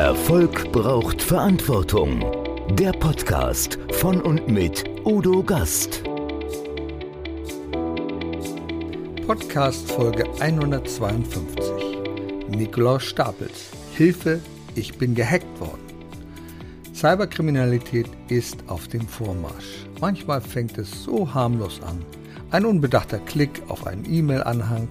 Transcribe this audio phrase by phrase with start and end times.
[0.00, 2.24] Erfolg braucht Verantwortung.
[2.70, 6.02] Der Podcast von und mit Udo Gast.
[9.26, 11.62] Podcast Folge 152.
[12.48, 13.72] Nikolaus Stapels.
[13.92, 14.40] Hilfe,
[14.74, 15.84] ich bin gehackt worden.
[16.94, 19.84] Cyberkriminalität ist auf dem Vormarsch.
[20.00, 22.02] Manchmal fängt es so harmlos an.
[22.50, 24.88] Ein unbedachter Klick auf einen E-Mail-Anhang,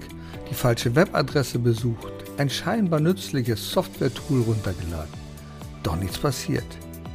[0.51, 5.13] die falsche Webadresse besucht, ein scheinbar nützliches Software-Tool runtergeladen.
[5.83, 6.65] Doch nichts passiert.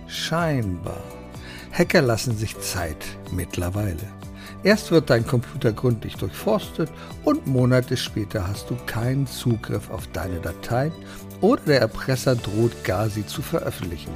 [0.07, 1.03] Scheinbar.
[1.73, 4.13] Hacker lassen sich Zeit mittlerweile.
[4.63, 6.91] Erst wird dein Computer gründlich durchforstet
[7.25, 10.93] und Monate später hast du keinen Zugriff auf deine Dateien
[11.41, 14.13] oder der Erpresser droht gar sie zu veröffentlichen.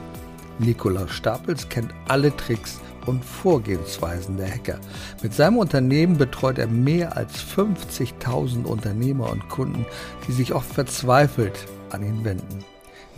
[0.58, 4.78] Nikolaus Stapels kennt alle Tricks und Vorgehensweisen der Hacker.
[5.22, 9.86] Mit seinem Unternehmen betreut er mehr als 50.000 Unternehmer und Kunden,
[10.26, 12.64] die sich oft verzweifelt an ihn wenden.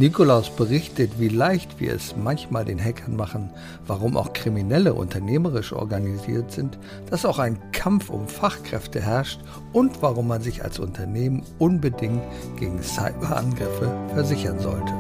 [0.01, 3.51] Nikolaus berichtet, wie leicht wir es manchmal den Hackern machen,
[3.87, 6.79] warum auch Kriminelle unternehmerisch organisiert sind,
[7.11, 9.41] dass auch ein Kampf um Fachkräfte herrscht
[9.75, 12.23] und warum man sich als Unternehmen unbedingt
[12.59, 14.95] gegen Cyberangriffe versichern sollte.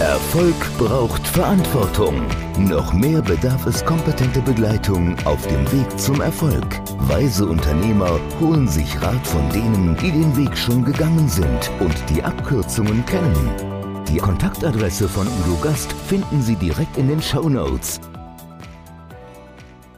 [0.00, 2.26] Erfolg braucht Verantwortung.
[2.58, 6.66] Noch mehr bedarf es kompetente Begleitung auf dem Weg zum Erfolg.
[7.08, 12.20] Weise Unternehmer holen sich Rat von denen, die den Weg schon gegangen sind und die
[12.20, 14.04] Abkürzungen kennen.
[14.08, 18.00] Die Kontaktadresse von Udo Gast finden Sie direkt in den Show Notes.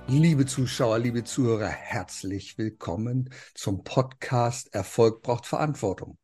[0.08, 6.18] Liebe Zuschauer, liebe Zuhörer, herzlich willkommen zum Podcast Erfolg braucht Verantwortung.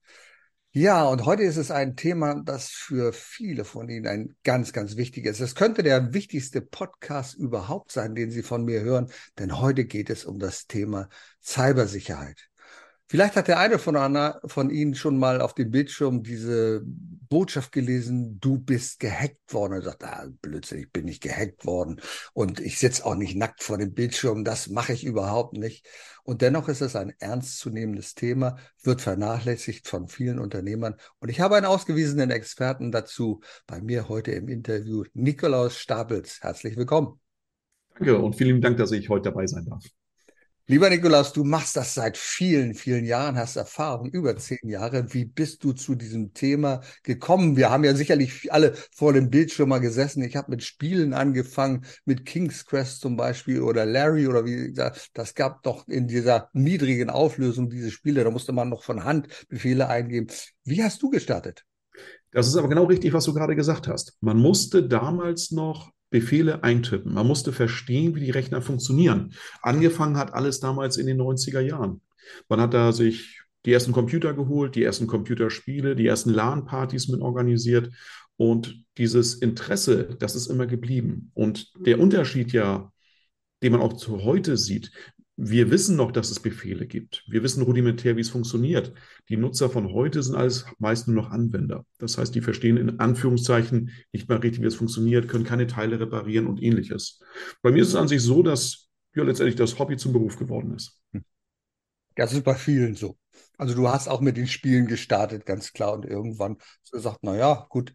[0.75, 4.97] Ja, und heute ist es ein Thema, das für viele von Ihnen ein ganz, ganz
[4.97, 5.51] wichtiges ist.
[5.51, 10.09] Es könnte der wichtigste Podcast überhaupt sein, den Sie von mir hören, denn heute geht
[10.09, 11.11] es um das Thema
[11.43, 12.49] Cybersicherheit.
[13.09, 17.73] Vielleicht hat der eine von, Anna, von Ihnen schon mal auf dem Bildschirm diese Botschaft
[17.73, 19.75] gelesen, du bist gehackt worden.
[19.75, 22.01] Und sagt, ah, Blödsinn, ich bin nicht gehackt worden.
[22.33, 24.45] Und ich sitze auch nicht nackt vor dem Bildschirm.
[24.45, 25.87] Das mache ich überhaupt nicht.
[26.25, 30.95] Und dennoch ist es ein ernstzunehmendes Thema, wird vernachlässigt von vielen Unternehmern.
[31.21, 36.43] Und ich habe einen ausgewiesenen Experten dazu bei mir heute im Interview, Nikolaus Stapels.
[36.43, 37.19] Herzlich willkommen.
[37.95, 39.85] Danke und vielen Dank, dass ich heute dabei sein darf.
[40.69, 45.13] Lieber Nikolaus, du machst das seit vielen, vielen Jahren, hast Erfahrung, über zehn Jahre.
[45.13, 47.57] Wie bist du zu diesem Thema gekommen?
[47.57, 50.23] Wir haben ja sicherlich alle vor dem Bildschirm mal gesessen.
[50.23, 55.11] Ich habe mit Spielen angefangen, mit King's Quest zum Beispiel oder Larry oder wie gesagt,
[55.15, 58.23] das gab doch in dieser niedrigen Auflösung diese Spiele.
[58.23, 60.29] Da musste man noch von Hand Befehle eingeben.
[60.63, 61.65] Wie hast du gestartet?
[62.31, 64.17] Das ist aber genau richtig, was du gerade gesagt hast.
[64.21, 67.13] Man musste damals noch Befehle eintippen.
[67.13, 69.33] Man musste verstehen, wie die Rechner funktionieren.
[69.63, 72.01] Angefangen hat alles damals in den 90er Jahren.
[72.49, 77.21] Man hat da sich die ersten Computer geholt, die ersten Computerspiele, die ersten LAN-Partys mit
[77.21, 77.91] organisiert.
[78.37, 81.31] Und dieses Interesse, das ist immer geblieben.
[81.35, 82.93] Und der Unterschied ja,
[83.63, 84.91] den man auch zu heute sieht,
[85.37, 87.25] wir wissen noch, dass es Befehle gibt.
[87.27, 88.93] Wir wissen rudimentär, wie es funktioniert.
[89.29, 91.87] Die Nutzer von heute sind alles meist nur noch Anwender.
[91.99, 95.99] Das heißt, die verstehen in Anführungszeichen nicht mal richtig, wie es funktioniert, können keine Teile
[95.99, 97.21] reparieren und ähnliches.
[97.63, 100.75] Bei mir ist es an sich so, dass ja letztendlich das Hobby zum Beruf geworden
[100.75, 101.01] ist.
[102.15, 103.17] Das ist bei vielen so.
[103.59, 107.37] Also du hast auch mit den Spielen gestartet, ganz klar, und irgendwann so gesagt, na
[107.37, 107.95] ja, gut.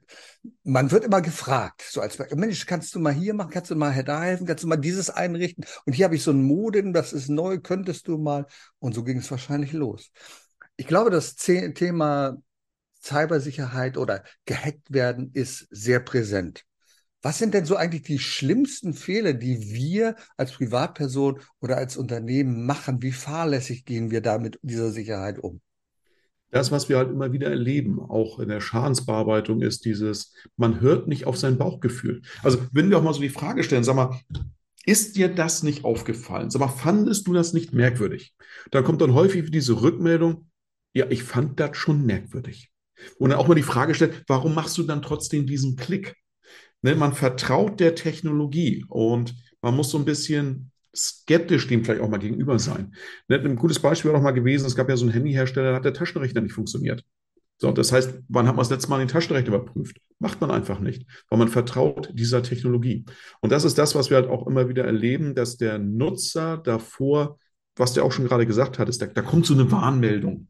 [0.63, 4.03] Man wird immer gefragt, so als Mensch, kannst du mal hier machen, kannst du mal
[4.03, 5.65] da helfen, kannst du mal dieses einrichten?
[5.85, 8.45] Und hier habe ich so ein Modem, das ist neu, könntest du mal?
[8.79, 10.11] Und so ging es wahrscheinlich los.
[10.77, 12.37] Ich glaube, das Thema
[13.01, 16.63] Cybersicherheit oder gehackt werden ist sehr präsent.
[17.21, 22.65] Was sind denn so eigentlich die schlimmsten Fehler, die wir als Privatperson oder als Unternehmen
[22.65, 23.01] machen?
[23.01, 25.61] Wie fahrlässig gehen wir da mit dieser Sicherheit um?
[26.51, 31.07] Das, was wir halt immer wieder erleben, auch in der Schadensbearbeitung, ist dieses, man hört
[31.07, 32.21] nicht auf sein Bauchgefühl.
[32.41, 34.17] Also, wenn wir auch mal so die Frage stellen, sag mal,
[34.85, 36.49] ist dir das nicht aufgefallen?
[36.49, 38.33] Sag mal, fandest du das nicht merkwürdig?
[38.71, 40.49] Da kommt dann häufig diese Rückmeldung,
[40.93, 42.71] ja, ich fand das schon merkwürdig.
[43.19, 46.15] Und dann auch mal die Frage stellt, warum machst du dann trotzdem diesen Klick?
[46.81, 52.09] Ne, man vertraut der Technologie und man muss so ein bisschen skeptisch dem vielleicht auch
[52.09, 52.95] mal gegenüber sein.
[53.27, 55.75] Ne, ein gutes Beispiel war auch mal gewesen, es gab ja so einen Handyhersteller, da
[55.77, 57.03] hat der Taschenrechner nicht funktioniert.
[57.59, 59.97] So, das heißt, wann hat man das letzte Mal den Taschenrechner überprüft?
[60.19, 63.05] Macht man einfach nicht, weil man vertraut dieser Technologie.
[63.41, 67.39] Und das ist das, was wir halt auch immer wieder erleben, dass der Nutzer davor,
[67.75, 70.47] was der auch schon gerade gesagt hat, ist, da, da kommt so eine Warnmeldung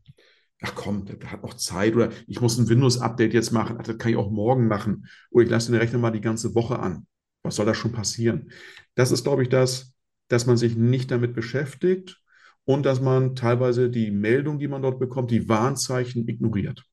[0.62, 3.98] ach komm, der hat noch Zeit oder ich muss ein Windows-Update jetzt machen, ach, das
[3.98, 7.06] kann ich auch morgen machen oder ich lasse den Rechner mal die ganze Woche an.
[7.44, 8.52] Was soll da schon passieren?
[8.96, 9.94] Das ist, glaube ich, das,
[10.28, 12.22] dass man sich nicht damit beschäftigt
[12.66, 16.84] und dass man teilweise die Meldung, die man dort bekommt, die Warnzeichen ignoriert.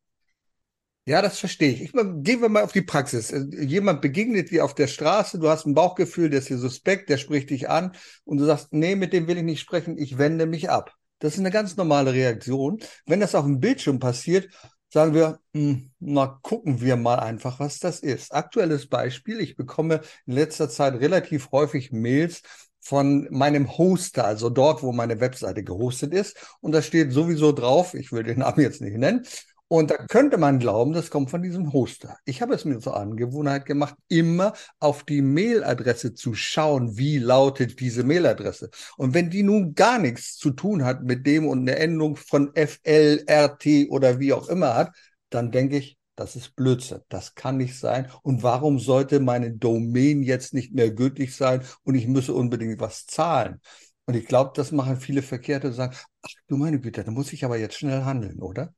[1.07, 1.83] Ja, das verstehe ich.
[1.83, 1.93] ich.
[1.93, 3.31] Gehen wir mal auf die Praxis.
[3.31, 7.11] Äh, jemand begegnet dir auf der Straße, du hast ein Bauchgefühl, der ist hier suspekt,
[7.11, 7.93] der spricht dich an
[8.25, 10.95] und du sagst, nee, mit dem will ich nicht sprechen, ich wende mich ab.
[11.19, 12.79] Das ist eine ganz normale Reaktion.
[13.07, 14.49] Wenn das auf dem Bildschirm passiert,
[14.93, 18.33] sagen wir, hm, na gucken wir mal einfach, was das ist.
[18.33, 22.43] Aktuelles Beispiel, ich bekomme in letzter Zeit relativ häufig Mails
[22.81, 26.37] von meinem Hoster, also dort, wo meine Webseite gehostet ist.
[26.61, 29.27] Und da steht sowieso drauf, ich will den Namen jetzt nicht nennen,
[29.69, 32.19] und da könnte man glauben, das kommt von diesem Hoster.
[32.27, 37.81] Ich habe es mir zur Angewohnheit gemacht, immer auf die Mailadresse zu schauen, wie lautet
[37.81, 38.71] diese Mailadresse.
[38.97, 42.53] Und wenn die nun gar nichts zu tun hat mit dem und eine Endung von
[42.55, 44.95] FL, RT oder wie auch immer hat,
[45.31, 47.01] dann denke ich, das ist Blödsinn.
[47.09, 48.11] Das kann nicht sein.
[48.23, 53.07] Und warum sollte meine Domain jetzt nicht mehr gültig sein und ich müsse unbedingt was
[53.07, 53.61] zahlen?
[54.07, 57.33] Und ich glaube, das machen viele Verkehrte und sagen, ach du meine Güte, da muss
[57.33, 58.75] ich aber jetzt schnell handeln, oder?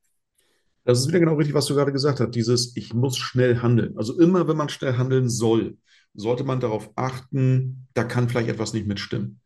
[0.86, 2.30] Das ist wieder genau richtig, was du gerade gesagt hast.
[2.34, 3.98] Dieses, ich muss schnell handeln.
[3.98, 5.76] Also immer, wenn man schnell handeln soll,
[6.14, 9.40] sollte man darauf achten, da kann vielleicht etwas nicht mitstimmen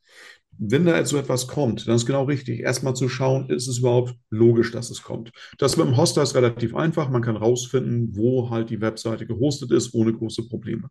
[0.58, 3.78] wenn da jetzt so etwas kommt, dann ist genau richtig, erstmal zu schauen, ist es
[3.78, 5.32] überhaupt logisch, dass es kommt.
[5.58, 7.08] Das mit dem Hoster ist relativ einfach.
[7.08, 10.90] Man kann rausfinden, wo halt die Webseite gehostet ist, ohne große Probleme.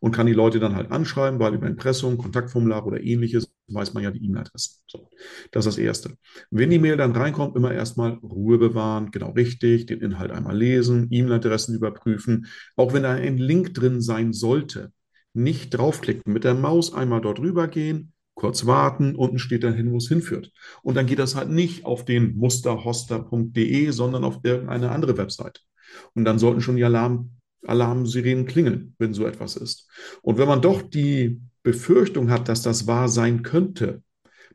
[0.00, 4.02] Und kann die Leute dann halt anschreiben, weil über Impressum, Kontaktformular oder ähnliches weiß man
[4.02, 4.76] ja die E-Mail-Adresse.
[4.86, 5.08] So,
[5.50, 6.16] das ist das Erste.
[6.50, 11.08] Wenn die Mail dann reinkommt, immer erstmal Ruhe bewahren, genau richtig, den Inhalt einmal lesen,
[11.10, 12.46] E-Mail-Adressen überprüfen.
[12.76, 14.92] Auch wenn da ein Link drin sein sollte,
[15.34, 19.90] nicht draufklicken, mit der Maus einmal dort rüber gehen, kurz warten, unten steht dann hin,
[19.90, 20.52] wo es hinführt.
[20.82, 25.60] Und dann geht das halt nicht auf den musterhoster.de, sondern auf irgendeine andere Website.
[26.14, 27.32] Und dann sollten schon die Alarm,
[27.66, 29.90] Alarmsirenen klingeln, wenn so etwas ist.
[30.22, 34.04] Und wenn man doch die Befürchtung hat, dass das wahr sein könnte,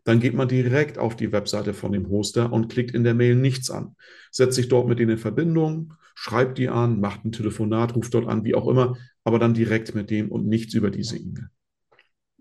[0.06, 3.36] dann geht man direkt auf die Webseite von dem Hoster und klickt in der Mail
[3.36, 3.98] nichts an.
[4.32, 8.28] Setzt sich dort mit denen in Verbindung, schreibt die an, macht ein Telefonat, ruft dort
[8.28, 8.96] an, wie auch immer,
[9.26, 11.50] aber dann direkt mit dem und nichts über diese E-Mail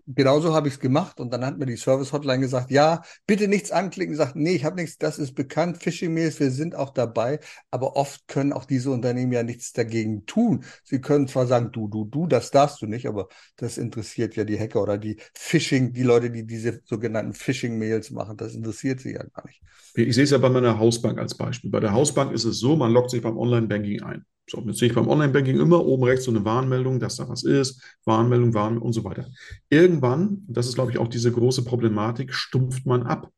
[0.07, 3.71] genauso habe ich es gemacht und dann hat mir die Service-Hotline gesagt, ja, bitte nichts
[3.71, 4.15] anklicken.
[4.15, 7.39] Sagt, nee, ich habe nichts, das ist bekannt, Phishing-Mails, wir sind auch dabei,
[7.71, 10.63] aber oft können auch diese Unternehmen ja nichts dagegen tun.
[10.83, 14.43] Sie können zwar sagen, du, du, du, das darfst du nicht, aber das interessiert ja
[14.43, 19.13] die Hacker oder die Phishing, die Leute, die diese sogenannten Phishing-Mails machen, das interessiert sie
[19.13, 19.61] ja gar nicht.
[19.95, 21.69] Ich sehe es ja bei meiner Hausbank als Beispiel.
[21.69, 24.25] Bei der Hausbank ist es so, man loggt sich beim Online-Banking ein.
[24.49, 27.43] So, jetzt sehe ich beim Online-Banking immer oben rechts so eine Warnmeldung, dass da was
[27.43, 29.27] ist, Warnmeldung, Warnmeldung und so weiter.
[29.69, 33.31] Irgendwann, das ist, glaube ich, auch diese große Problematik, stumpft man ab.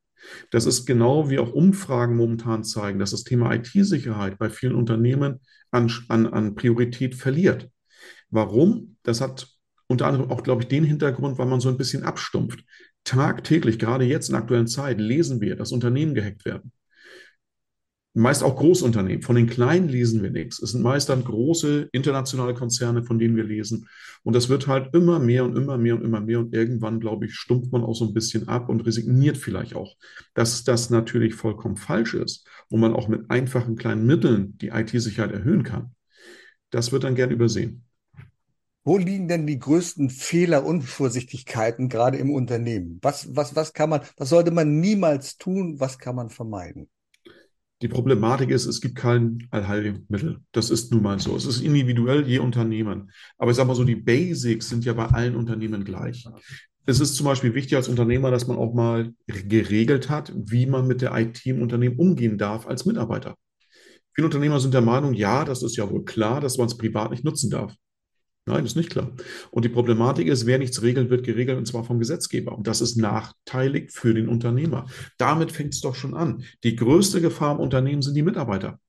[0.50, 5.40] Das ist genau wie auch Umfragen momentan zeigen, dass das Thema IT-Sicherheit bei vielen Unternehmen
[5.70, 7.70] an, an, an Priorität verliert.
[8.32, 8.98] Warum?
[9.04, 9.48] Das hat
[9.88, 12.64] unter anderem auch, glaube ich, den Hintergrund, weil man so ein bisschen abstumpft.
[13.04, 16.72] Tagtäglich, gerade jetzt in aktuellen Zeit, lesen wir, dass Unternehmen gehackt werden
[18.16, 19.22] meist auch Großunternehmen.
[19.22, 20.62] Von den kleinen lesen wir nichts.
[20.62, 23.88] Es sind meist dann große internationale Konzerne, von denen wir lesen.
[24.24, 26.40] Und das wird halt immer mehr und immer mehr und immer mehr.
[26.40, 29.96] Und irgendwann, glaube ich, stumpft man auch so ein bisschen ab und resigniert vielleicht auch.
[30.34, 35.34] Dass das natürlich vollkommen falsch ist und man auch mit einfachen kleinen Mitteln die IT-Sicherheit
[35.34, 35.94] erhöhen kann.
[36.72, 37.84] Das wird dann gern übersehen.
[38.86, 43.00] Wo liegen denn die größten Fehler und Vorsichtigkeiten gerade im Unternehmen?
[43.02, 45.80] Was, was, was kann man, was sollte man niemals tun?
[45.80, 46.88] Was kann man vermeiden?
[47.86, 50.40] Die Problematik ist, es gibt kein Allheilmittel.
[50.52, 51.36] Das ist nun mal so.
[51.36, 53.12] Es ist individuell je Unternehmen.
[53.38, 56.28] Aber ich sage mal so, die Basics sind ja bei allen Unternehmen gleich.
[56.88, 60.88] Es ist zum Beispiel wichtig als Unternehmer, dass man auch mal geregelt hat, wie man
[60.88, 63.36] mit der IT im Unternehmen umgehen darf als Mitarbeiter.
[64.16, 67.12] Viele Unternehmer sind der Meinung, ja, das ist ja wohl klar, dass man es privat
[67.12, 67.76] nicht nutzen darf.
[68.48, 69.12] Nein, ist nicht klar.
[69.50, 72.56] Und die Problematik ist, wer nichts regelt, wird geregelt und zwar vom Gesetzgeber.
[72.56, 74.86] Und das ist nachteilig für den Unternehmer.
[75.18, 76.44] Damit fängt es doch schon an.
[76.64, 78.80] Die größte Gefahr im Unternehmen sind die Mitarbeiter.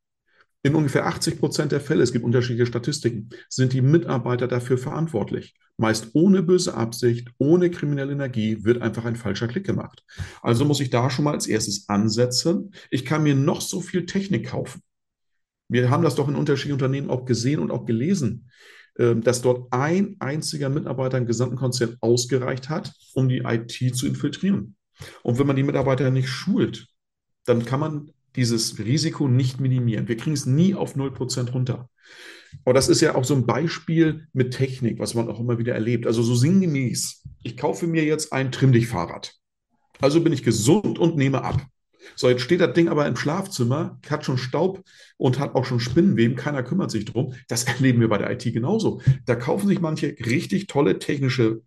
[0.63, 5.55] In ungefähr 80 Prozent der Fälle, es gibt unterschiedliche Statistiken, sind die Mitarbeiter dafür verantwortlich.
[5.79, 10.05] Meist ohne böse Absicht, ohne kriminelle Energie wird einfach ein falscher Klick gemacht.
[10.43, 12.73] Also muss ich da schon mal als erstes ansetzen.
[12.91, 14.83] Ich kann mir noch so viel Technik kaufen.
[15.69, 18.51] Wir haben das doch in unterschiedlichen Unternehmen auch gesehen und auch gelesen.
[18.99, 24.07] Ähm, dass dort ein einziger Mitarbeiter im gesamten Konzern ausgereicht hat, um die IT zu
[24.07, 24.77] infiltrieren.
[25.23, 26.87] Und wenn man die Mitarbeiter nicht schult,
[27.45, 30.09] dann kann man dieses Risiko nicht minimieren.
[30.09, 31.91] Wir kriegen es nie auf 0% runter.
[32.65, 35.75] Aber das ist ja auch so ein Beispiel mit Technik, was man auch immer wieder
[35.75, 36.07] erlebt.
[36.07, 39.35] Also so sinngemäß, ich kaufe mir jetzt ein Trimmdichtfahrrad.
[40.01, 41.67] Also bin ich gesund und nehme ab.
[42.15, 44.83] So, jetzt steht das Ding aber im Schlafzimmer, hat schon Staub
[45.17, 47.35] und hat auch schon Spinnenweben, keiner kümmert sich drum.
[47.49, 49.01] Das erleben wir bei der IT genauso.
[49.25, 51.63] Da kaufen sich manche richtig tolle technische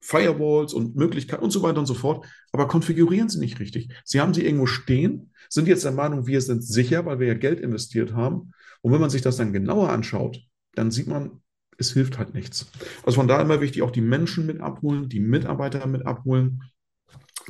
[0.00, 3.88] Firewalls und Möglichkeiten und so weiter und so fort, aber konfigurieren sie nicht richtig.
[4.04, 7.34] Sie haben sie irgendwo stehen, sind jetzt der Meinung, wir sind sicher, weil wir ja
[7.34, 8.52] Geld investiert haben.
[8.82, 10.40] Und wenn man sich das dann genauer anschaut,
[10.74, 11.42] dann sieht man,
[11.78, 12.70] es hilft halt nichts.
[13.04, 16.62] Also von daher immer wichtig, auch die Menschen mit abholen, die Mitarbeiter mit abholen.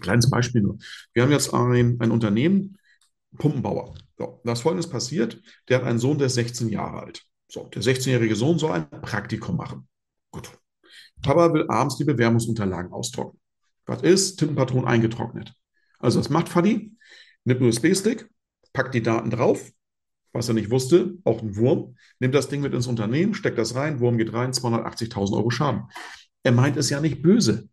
[0.02, 0.78] Kleines Beispiel nur.
[1.12, 2.78] Wir haben jetzt ein, ein Unternehmen,
[3.38, 3.94] Pumpenbauer.
[4.18, 5.40] So, da ist Folgendes passiert.
[5.68, 7.22] Der hat einen Sohn, der ist 16 Jahre alt.
[7.48, 9.88] So, der 16-jährige Sohn soll ein Praktikum machen.
[10.30, 10.50] Gut.
[11.22, 13.40] Papa will abends die Bewerbungsunterlagen austrocknen.
[13.86, 14.36] Was ist?
[14.38, 15.52] Tintenpatron eingetrocknet.
[15.98, 16.92] Also, was macht Fadi?
[17.44, 18.28] Nimmt einen USB-Stick,
[18.72, 19.70] packt die Daten drauf,
[20.32, 23.74] was er nicht wusste, auch ein Wurm, nimmt das Ding mit ins Unternehmen, steckt das
[23.74, 25.84] rein, Wurm geht rein, 280.000 Euro Schaden.
[26.42, 27.68] Er meint es ja nicht böse.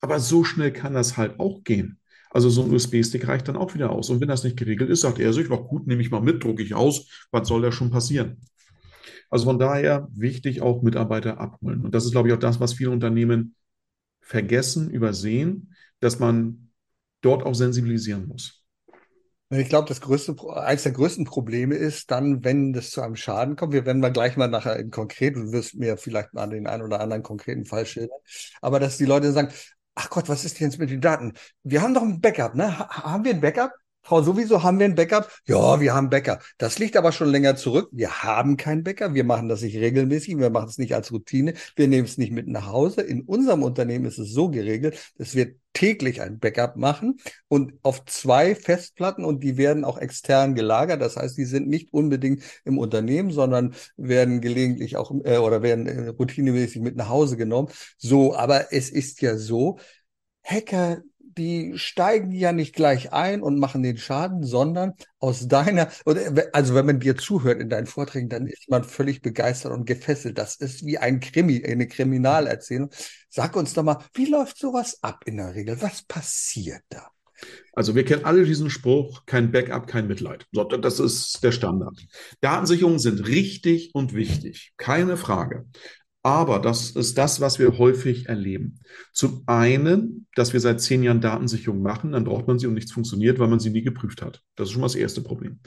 [0.00, 1.98] Aber so schnell kann das halt auch gehen.
[2.30, 4.10] Also so ein USB-Stick reicht dann auch wieder aus.
[4.10, 6.44] Und wenn das nicht geregelt ist, sagt er sich, noch gut, nehme ich mal mit,
[6.44, 8.40] drucke ich aus, was soll da schon passieren?
[9.30, 11.84] Also von daher wichtig auch Mitarbeiter abholen.
[11.84, 13.54] Und das ist, glaube ich, auch das, was viele Unternehmen
[14.20, 16.70] vergessen, übersehen, dass man
[17.22, 18.62] dort auch sensibilisieren muss.
[19.48, 23.54] Ich glaube, das größte, eines der größten Probleme ist dann, wenn das zu einem Schaden
[23.54, 23.72] kommt.
[23.72, 26.82] Wir werden mal gleich mal nachher in konkret, du wirst mir vielleicht mal den einen
[26.82, 28.18] oder anderen konkreten Fall schildern,
[28.60, 29.52] aber dass die Leute sagen,
[29.96, 31.32] ach Gott, was ist denn jetzt mit den Daten?
[31.64, 32.78] Wir haben doch ein Backup, ne?
[32.78, 33.72] haben wir ein Backup?
[34.06, 35.28] Frau, sowieso haben wir ein Backup?
[35.46, 36.44] Ja, wir haben Backup.
[36.58, 37.88] Das liegt aber schon länger zurück.
[37.90, 39.14] Wir haben kein Backup.
[39.14, 40.38] Wir machen das nicht regelmäßig.
[40.38, 41.54] Wir machen es nicht als Routine.
[41.74, 43.00] Wir nehmen es nicht mit nach Hause.
[43.00, 48.04] In unserem Unternehmen ist es so geregelt, dass wir täglich ein Backup machen und auf
[48.06, 51.02] zwei Festplatten und die werden auch extern gelagert.
[51.02, 55.86] Das heißt, die sind nicht unbedingt im Unternehmen, sondern werden gelegentlich auch äh, oder werden
[55.86, 57.68] äh, routinemäßig mit nach Hause genommen.
[57.98, 59.78] So, aber es ist ja so,
[60.46, 61.02] Hacker
[61.36, 65.90] die steigen ja nicht gleich ein und machen den Schaden, sondern aus deiner,
[66.52, 70.38] also wenn man dir zuhört in deinen Vorträgen, dann ist man völlig begeistert und gefesselt.
[70.38, 72.90] Das ist wie ein Krimi, eine Kriminalerzählung.
[73.28, 75.80] Sag uns doch mal, wie läuft sowas ab in der Regel?
[75.82, 77.10] Was passiert da?
[77.74, 80.46] Also wir kennen alle diesen Spruch, kein Backup, kein Mitleid.
[80.52, 82.00] Das ist der Standard.
[82.40, 85.66] Datensicherungen sind richtig und wichtig, keine Frage.
[86.26, 88.80] Aber das ist das, was wir häufig erleben.
[89.12, 92.90] Zum einen, dass wir seit zehn Jahren Datensicherung machen, dann braucht man sie und nichts
[92.90, 94.42] funktioniert, weil man sie nie geprüft hat.
[94.56, 95.60] Das ist schon mal das erste Problem.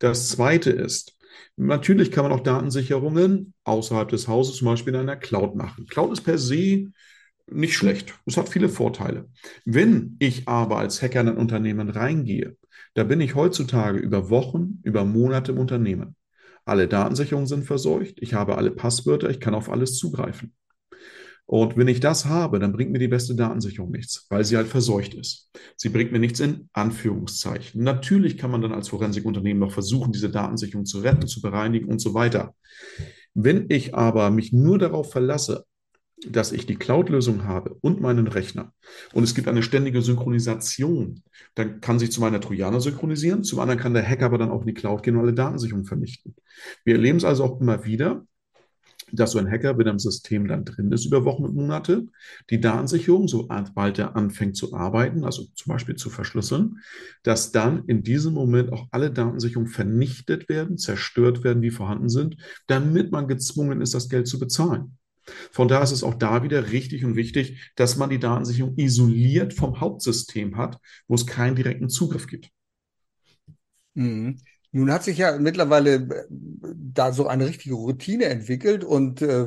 [0.00, 1.16] Das zweite ist,
[1.56, 5.86] natürlich kann man auch Datensicherungen außerhalb des Hauses, zum Beispiel in einer Cloud machen.
[5.86, 6.92] Cloud ist per se
[7.50, 8.12] nicht schlecht.
[8.26, 9.30] Es hat viele Vorteile.
[9.64, 12.58] Wenn ich aber als Hacker in ein Unternehmen reingehe,
[12.92, 16.16] da bin ich heutzutage über Wochen, über Monate im Unternehmen.
[16.64, 20.54] Alle Datensicherungen sind verseucht, ich habe alle Passwörter, ich kann auf alles zugreifen.
[21.44, 24.68] Und wenn ich das habe, dann bringt mir die beste Datensicherung nichts, weil sie halt
[24.68, 25.50] verseucht ist.
[25.76, 27.82] Sie bringt mir nichts in Anführungszeichen.
[27.82, 31.98] Natürlich kann man dann als Forensikunternehmen noch versuchen, diese Datensicherung zu retten, zu bereinigen und
[31.98, 32.54] so weiter.
[33.34, 35.64] Wenn ich aber mich nur darauf verlasse,
[36.28, 38.72] dass ich die Cloud-Lösung habe und meinen Rechner
[39.12, 41.22] und es gibt eine ständige Synchronisation,
[41.54, 44.50] dann kann sich zum einen der Trojaner synchronisieren, zum anderen kann der Hacker aber dann
[44.50, 46.34] auch in die Cloud gehen und alle Datensicherungen vernichten.
[46.84, 48.24] Wir erleben es also auch immer wieder,
[49.12, 52.06] dass so ein Hacker, wenn er im System dann drin ist über Wochen und Monate,
[52.50, 56.78] die Datensicherung, sobald er anfängt zu arbeiten, also zum Beispiel zu verschlüsseln,
[57.22, 62.36] dass dann in diesem Moment auch alle Datensicherungen vernichtet werden, zerstört werden, die vorhanden sind,
[62.66, 64.96] damit man gezwungen ist, das Geld zu bezahlen.
[65.50, 69.54] Von daher ist es auch da wieder richtig und wichtig, dass man die Datensicherung isoliert
[69.54, 72.50] vom Hauptsystem hat, wo es keinen direkten Zugriff gibt.
[73.94, 74.38] Mhm.
[74.74, 79.46] Nun hat sich ja mittlerweile äh, da so eine richtige Routine entwickelt und äh,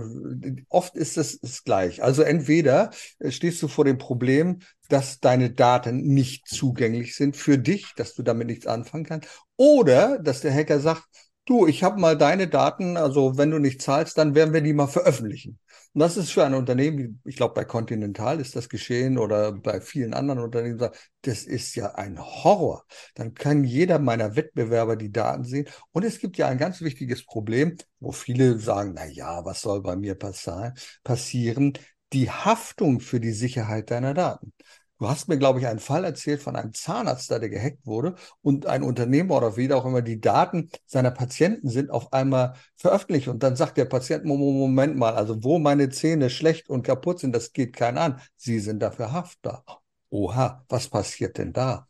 [0.70, 2.04] oft ist es, es gleich.
[2.04, 7.58] Also entweder äh, stehst du vor dem Problem, dass deine Daten nicht zugänglich sind für
[7.58, 9.28] dich, dass du damit nichts anfangen kannst,
[9.58, 11.04] oder dass der Hacker sagt,
[11.46, 14.74] du, ich habe mal deine Daten, also wenn du nicht zahlst, dann werden wir die
[14.74, 15.60] mal veröffentlichen.
[15.94, 19.80] Und das ist für ein Unternehmen, ich glaube bei Continental ist das geschehen oder bei
[19.80, 20.90] vielen anderen Unternehmen,
[21.22, 22.86] das ist ja ein Horror.
[23.16, 25.68] Dann kann jeder meiner Wettbewerber die Daten sehen.
[25.92, 29.82] Und es gibt ja ein ganz wichtiges Problem, wo viele sagen, na ja, was soll
[29.82, 31.74] bei mir passieren?
[32.14, 34.54] Die Haftung für die Sicherheit deiner Daten.
[34.98, 38.66] Du hast mir, glaube ich, einen Fall erzählt von einem Zahnarzt, der gehackt wurde und
[38.66, 43.44] ein Unternehmer oder wie auch immer die Daten seiner Patienten sind auf einmal veröffentlicht und
[43.44, 47.52] dann sagt der Patient, Moment mal, also wo meine Zähne schlecht und kaputt sind, das
[47.52, 48.22] geht keinen an.
[48.38, 49.66] Sie sind dafür haftbar.
[50.10, 51.88] Oha, was passiert denn da?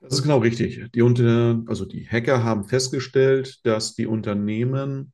[0.00, 0.80] Das ist genau richtig.
[0.94, 5.12] Die, also die Hacker haben festgestellt, dass die Unternehmen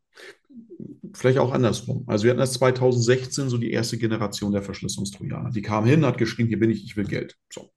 [1.13, 2.05] vielleicht auch andersrum.
[2.07, 5.51] Also wir hatten erst 2016 so die erste Generation der Verschlüsselungstrojaner.
[5.51, 7.37] Die kam hin, hat geschrien, hier bin ich, ich will Geld.
[7.53, 7.71] So.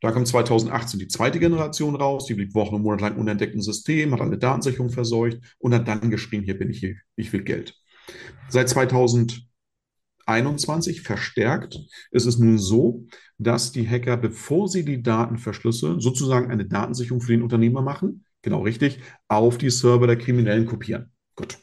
[0.00, 3.60] Da kam 2018 die zweite Generation raus, die blieb Wochen und Monate lang unentdeckt im
[3.60, 7.74] System, hat alle Datensicherung verseucht und hat dann geschrien, hier bin ich, ich will Geld.
[8.48, 9.50] Seit 2018
[10.30, 11.80] 2021 verstärkt
[12.12, 13.06] ist es nun so,
[13.38, 18.24] dass die Hacker, bevor sie die Daten verschlüsseln, sozusagen eine Datensicherung für den Unternehmer machen,
[18.42, 21.12] genau richtig, auf die Server der Kriminellen kopieren.
[21.34, 21.58] Gut.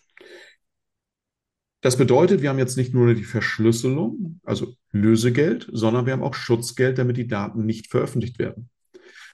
[1.87, 6.33] Das bedeutet, wir haben jetzt nicht nur die Verschlüsselung, also Lösegeld, sondern wir haben auch
[6.33, 8.69] Schutzgeld, damit die Daten nicht veröffentlicht werden.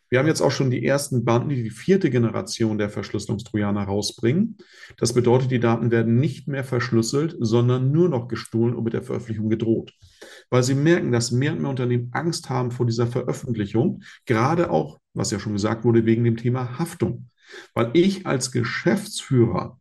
[0.08, 4.58] Wir haben jetzt auch schon die ersten Banden, die die vierte Generation der Verschlüsselungstrojaner rausbringen.
[4.98, 9.02] Das bedeutet, die Daten werden nicht mehr verschlüsselt, sondern nur noch gestohlen und mit der
[9.02, 9.92] Veröffentlichung gedroht.
[10.52, 15.00] Weil sie merken, dass mehr und mehr Unternehmen Angst haben vor dieser Veröffentlichung, gerade auch,
[15.16, 17.30] was ja schon gesagt wurde, wegen dem Thema Haftung.
[17.74, 19.80] Weil ich als Geschäftsführer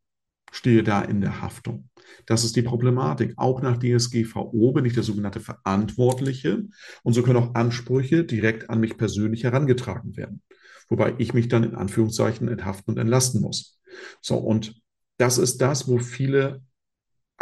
[0.51, 1.91] stehe da in der Haftung.
[2.27, 3.35] Das ist die Problematik.
[3.37, 6.65] Auch nach DSGVO bin ich der sogenannte Verantwortliche
[7.03, 10.43] und so können auch Ansprüche direkt an mich persönlich herangetragen werden.
[10.89, 13.81] Wobei ich mich dann in Anführungszeichen enthaften und entlasten muss.
[14.21, 14.81] So, und
[15.17, 16.63] das ist das, wo viele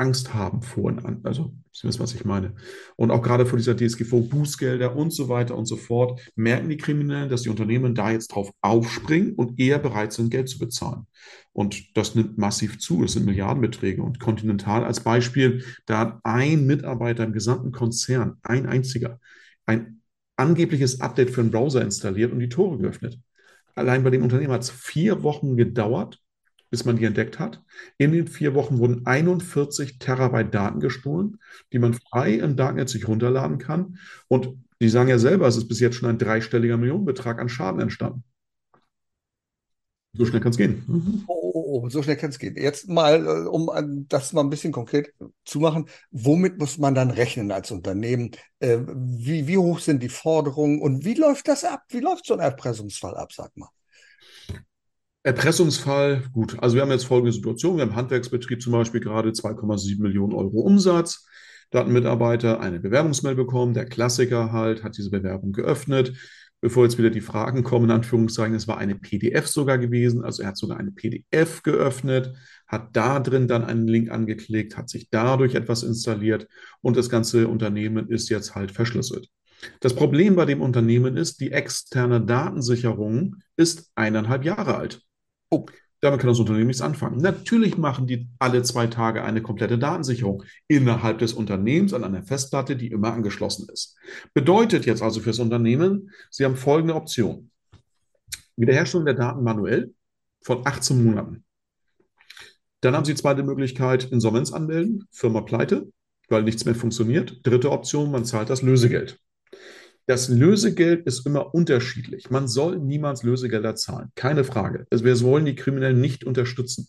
[0.01, 2.55] Angst haben vor, also Sie wissen, was ich meine.
[2.97, 6.77] Und auch gerade vor dieser DSGVO, Bußgelder und so weiter und so fort, merken die
[6.77, 11.07] Kriminellen, dass die Unternehmen da jetzt drauf aufspringen und eher bereit sind, Geld zu bezahlen.
[11.53, 13.05] Und das nimmt massiv zu.
[13.05, 14.03] Es sind Milliardenbeträge.
[14.03, 19.21] Und Continental als Beispiel, da hat ein Mitarbeiter im gesamten Konzern, ein einziger,
[19.65, 20.03] ein
[20.37, 23.21] angebliches Update für einen Browser installiert und die Tore geöffnet.
[23.77, 26.19] Allein bei dem Unternehmen hat es vier Wochen gedauert,
[26.71, 27.63] bis man die entdeckt hat.
[27.99, 31.39] In den vier Wochen wurden 41 Terabyte Daten gestohlen,
[31.73, 33.99] die man frei im Darknet sich runterladen kann.
[34.29, 37.81] Und die sagen ja selber, es ist bis jetzt schon ein dreistelliger Millionenbetrag an Schaden
[37.81, 38.25] entstanden.
[40.13, 40.83] So schnell kann es gehen.
[40.89, 41.25] Mhm.
[41.29, 42.57] Oh, oh, oh, so schnell kann es gehen.
[42.57, 47.11] Jetzt mal, äh, um das mal ein bisschen konkret zu machen, womit muss man dann
[47.11, 48.33] rechnen als Unternehmen?
[48.59, 51.83] Äh, wie, wie hoch sind die Forderungen und wie läuft das ab?
[51.89, 53.69] Wie läuft so ein Erpressungsfall ab, sag mal?
[55.23, 56.59] Erpressungsfall, gut.
[56.61, 57.77] Also wir haben jetzt folgende Situation.
[57.77, 61.27] Wir haben Handwerksbetrieb zum Beispiel gerade 2,7 Millionen Euro Umsatz.
[61.71, 63.75] Da hat ein Mitarbeiter eine Bewerbungsmail bekommen.
[63.75, 66.15] Der Klassiker halt hat diese Bewerbung geöffnet.
[66.63, 70.25] Bevor jetzt wieder die Fragen kommen, in Anführungszeichen, es war eine PDF sogar gewesen.
[70.25, 72.35] Also er hat sogar eine PDF geöffnet,
[72.67, 76.49] hat da drin dann einen Link angeklickt, hat sich dadurch etwas installiert
[76.83, 79.29] und das ganze Unternehmen ist jetzt halt verschlüsselt.
[79.81, 85.03] Das Problem bei dem Unternehmen ist, die externe Datensicherung ist eineinhalb Jahre alt.
[85.51, 85.67] Oh,
[86.01, 87.19] damit kann das Unternehmen nichts anfangen.
[87.19, 92.77] Natürlich machen die alle zwei Tage eine komplette Datensicherung innerhalb des Unternehmens an einer Festplatte,
[92.77, 93.99] die immer angeschlossen ist.
[94.33, 97.51] Bedeutet jetzt also für das Unternehmen, Sie haben folgende Option.
[98.57, 99.93] Wiederherstellung der Daten manuell
[100.43, 101.45] von 18 Monaten.
[102.81, 105.93] Dann haben Sie zweite Möglichkeit, Insolvenz anmelden, Firma pleite,
[106.29, 107.41] weil nichts mehr funktioniert.
[107.43, 109.21] Dritte Option, man zahlt das Lösegeld.
[110.07, 112.31] Das Lösegeld ist immer unterschiedlich.
[112.31, 114.87] Man soll niemals Lösegelder zahlen, keine Frage.
[114.91, 116.89] Also wir wollen die Kriminellen nicht unterstützen.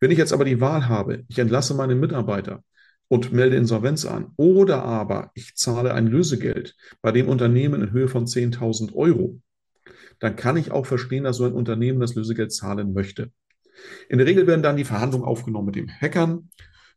[0.00, 2.62] Wenn ich jetzt aber die Wahl habe, ich entlasse meine Mitarbeiter
[3.08, 8.08] und melde Insolvenz an oder aber ich zahle ein Lösegeld bei dem Unternehmen in Höhe
[8.08, 9.40] von 10.000 Euro,
[10.20, 13.30] dann kann ich auch verstehen, dass so ein Unternehmen das Lösegeld zahlen möchte.
[14.08, 16.50] In der Regel werden dann die Verhandlungen aufgenommen mit den Hackern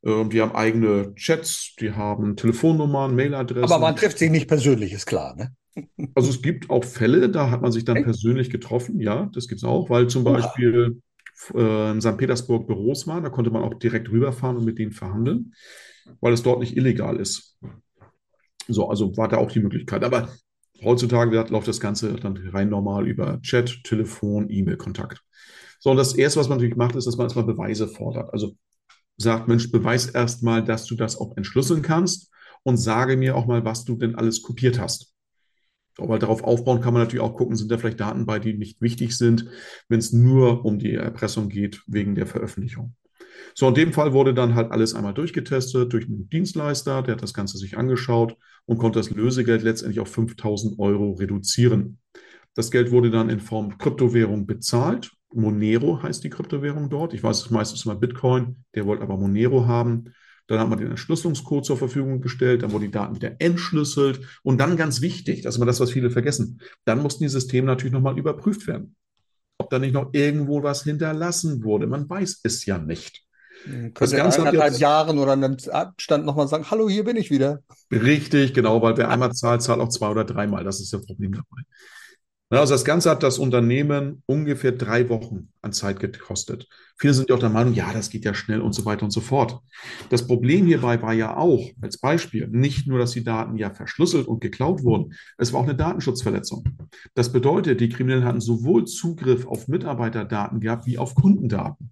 [0.04, 3.72] die haben eigene Chats, die haben Telefonnummern, Mailadressen.
[3.72, 5.56] Aber man trifft sich nicht persönlich, ist klar, ne?
[6.16, 8.06] Also es gibt auch Fälle, da hat man sich dann Echt?
[8.06, 11.02] persönlich getroffen, ja, das gibt es auch, weil zum Beispiel
[11.54, 12.18] äh, in St.
[12.18, 15.54] Petersburg Büros waren, da konnte man auch direkt rüberfahren und mit denen verhandeln,
[16.20, 17.58] weil es dort nicht illegal ist.
[18.68, 20.04] So, also war da auch die Möglichkeit.
[20.04, 20.30] Aber
[20.84, 25.24] heutzutage läuft das Ganze dann rein normal über Chat, Telefon, E-Mail-Kontakt.
[25.80, 28.34] So, und das Erste, was man natürlich macht, ist, dass man erstmal Beweise fordert.
[28.34, 28.56] Also
[29.18, 32.32] sagt, Mensch, beweis erst mal, dass du das auch entschlüsseln kannst
[32.64, 35.14] und sage mir auch mal, was du denn alles kopiert hast.
[35.98, 38.82] Aber darauf aufbauen kann man natürlich auch gucken, sind da vielleicht Daten bei, die nicht
[38.82, 39.50] wichtig sind,
[39.90, 42.96] wenn es nur um die Erpressung geht wegen der Veröffentlichung.
[43.56, 47.24] So, in dem Fall wurde dann halt alles einmal durchgetestet durch einen Dienstleister, der hat
[47.24, 52.00] das Ganze sich angeschaut und konnte das Lösegeld letztendlich auf 5000 Euro reduzieren.
[52.54, 57.14] Das Geld wurde dann in Form Kryptowährung bezahlt Monero heißt die Kryptowährung dort.
[57.14, 60.14] Ich weiß, es meistens immer Bitcoin, der wollte aber Monero haben.
[60.48, 64.60] Dann hat man den Entschlüsselungscode zur Verfügung gestellt, dann wurden die Daten wieder entschlüsselt und
[64.60, 67.92] dann ganz wichtig, das ist immer das, was viele vergessen, dann mussten die Systeme natürlich
[67.92, 68.96] nochmal überprüft werden.
[69.58, 71.88] Ob da nicht noch irgendwo was hinterlassen wurde.
[71.88, 73.24] Man weiß es ja nicht.
[73.64, 77.30] Hm, das Ganze in eineinhalb Jahren oder einem Abstand nochmal sagen, hallo, hier bin ich
[77.30, 77.62] wieder.
[77.92, 80.64] Richtig, genau, weil wer einmal zahlt, zahlt auch zwei oder dreimal.
[80.64, 81.64] Das ist das Problem dabei.
[82.50, 86.70] Also das Ganze hat das Unternehmen ungefähr drei Wochen an Zeit gekostet.
[86.98, 89.12] Viele sind ja auch der Meinung, ja, das geht ja schnell und so weiter und
[89.12, 89.60] so fort.
[90.10, 94.28] Das Problem hierbei war ja auch, als Beispiel, nicht nur, dass die Daten ja verschlüsselt
[94.28, 96.64] und geklaut wurden, es war auch eine Datenschutzverletzung.
[97.16, 101.92] Das bedeutet, die Kriminellen hatten sowohl Zugriff auf Mitarbeiterdaten gehabt wie auf Kundendaten.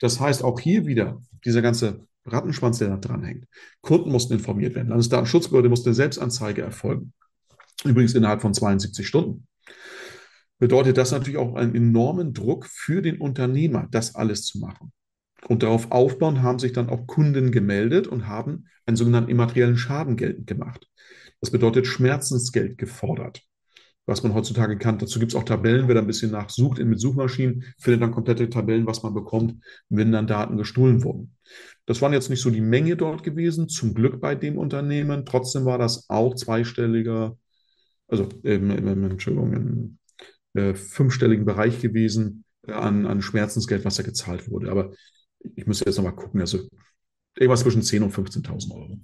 [0.00, 3.46] Das heißt, auch hier wieder dieser ganze Rattenschwanz, der da dranhängt.
[3.82, 4.88] Kunden mussten informiert werden.
[4.88, 7.12] Landesdatenschutzbehörde musste eine Selbstanzeige erfolgen.
[7.84, 9.46] Übrigens innerhalb von 72 Stunden.
[10.58, 14.92] Bedeutet das natürlich auch einen enormen Druck für den Unternehmer, das alles zu machen.
[15.48, 20.16] Und darauf aufbauen haben sich dann auch Kunden gemeldet und haben einen sogenannten immateriellen Schaden
[20.16, 20.86] geltend gemacht.
[21.40, 23.42] Das bedeutet Schmerzensgeld gefordert,
[24.06, 24.98] was man heutzutage kann.
[24.98, 28.48] Dazu gibt es auch Tabellen, wer da ein bisschen nachsucht mit Suchmaschinen, findet dann komplette
[28.48, 29.56] Tabellen, was man bekommt,
[29.88, 31.36] wenn dann Daten gestohlen wurden.
[31.86, 35.26] Das waren jetzt nicht so die Menge dort gewesen, zum Glück bei dem Unternehmen.
[35.26, 37.36] Trotzdem war das auch zweistelliger,
[38.12, 38.70] also ähm,
[39.10, 39.98] Entschuldigung, im
[40.54, 44.70] äh, fünfstelligen Bereich gewesen äh, an, an Schmerzensgeld, was da gezahlt wurde.
[44.70, 44.92] Aber
[45.56, 46.58] ich muss jetzt nochmal gucken, also
[47.36, 48.98] irgendwas zwischen 10.000 und 15.000 Euro.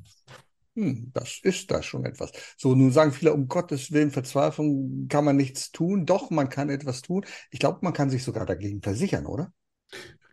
[0.77, 2.31] Hm, das ist da schon etwas.
[2.57, 6.05] So, nun sagen viele, um Gottes Willen, Verzweiflung kann man nichts tun.
[6.05, 7.25] Doch, man kann etwas tun.
[7.51, 9.53] Ich glaube, man kann sich sogar dagegen versichern, oder?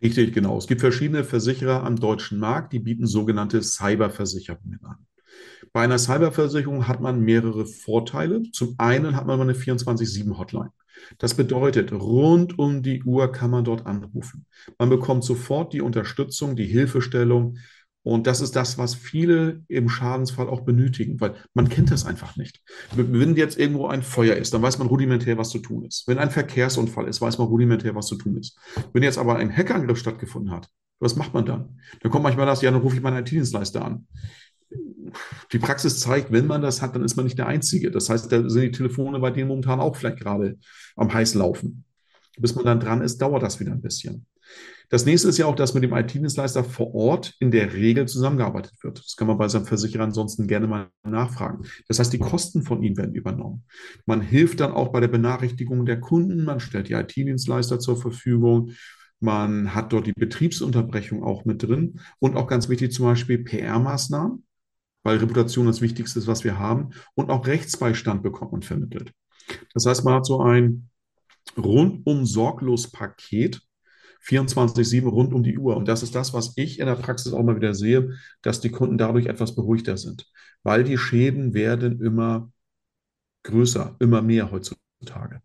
[0.01, 0.57] Richtig, genau.
[0.57, 5.07] Es gibt verschiedene Versicherer am deutschen Markt, die bieten sogenannte Cyberversicherungen an.
[5.75, 8.43] Bei einer Cyberversicherung hat man mehrere Vorteile.
[8.53, 10.71] Zum einen hat man eine 24-7-Hotline.
[11.17, 14.45] Das bedeutet, rund um die Uhr kann man dort anrufen.
[14.79, 17.57] Man bekommt sofort die Unterstützung, die Hilfestellung.
[18.03, 22.37] Und das ist das, was viele im Schadensfall auch benötigen, weil man kennt das einfach
[22.37, 22.61] nicht.
[22.95, 26.07] Wenn jetzt irgendwo ein Feuer ist, dann weiß man rudimentär, was zu tun ist.
[26.07, 28.57] Wenn ein Verkehrsunfall ist, weiß man rudimentär, was zu tun ist.
[28.93, 31.81] Wenn jetzt aber ein Hackerangriff stattgefunden hat, was macht man dann?
[31.99, 34.07] Dann kommt manchmal das, ja, dann rufe ich meinen IT-Dienstleister an
[35.51, 37.91] die Praxis zeigt, wenn man das hat, dann ist man nicht der Einzige.
[37.91, 40.57] Das heißt, da sind die Telefone bei denen momentan auch vielleicht gerade
[40.95, 41.85] am heiß laufen.
[42.37, 44.25] Bis man dann dran ist, dauert das wieder ein bisschen.
[44.89, 48.73] Das nächste ist ja auch, dass mit dem IT-Dienstleister vor Ort in der Regel zusammengearbeitet
[48.83, 48.99] wird.
[48.99, 51.65] Das kann man bei seinem Versicherer ansonsten gerne mal nachfragen.
[51.87, 53.63] Das heißt, die Kosten von ihm werden übernommen.
[54.05, 56.43] Man hilft dann auch bei der Benachrichtigung der Kunden.
[56.43, 58.71] Man stellt die IT-Dienstleister zur Verfügung.
[59.19, 64.43] Man hat dort die Betriebsunterbrechung auch mit drin und auch ganz wichtig zum Beispiel PR-Maßnahmen
[65.05, 66.89] weil Reputation das Wichtigste ist, was wir haben.
[67.13, 69.13] Und auch Rechtsbeistand bekommt man vermittelt.
[69.75, 70.89] Das heißt, man hat so ein
[71.55, 73.61] rundum sorglos Paket,
[74.25, 75.77] 24-7 rund um die Uhr.
[75.77, 78.71] Und das ist das, was ich in der Praxis auch mal wieder sehe, dass die
[78.71, 80.25] Kunden dadurch etwas beruhigter sind,
[80.63, 82.51] weil die Schäden werden immer
[83.43, 85.43] größer, immer mehr heutzutage.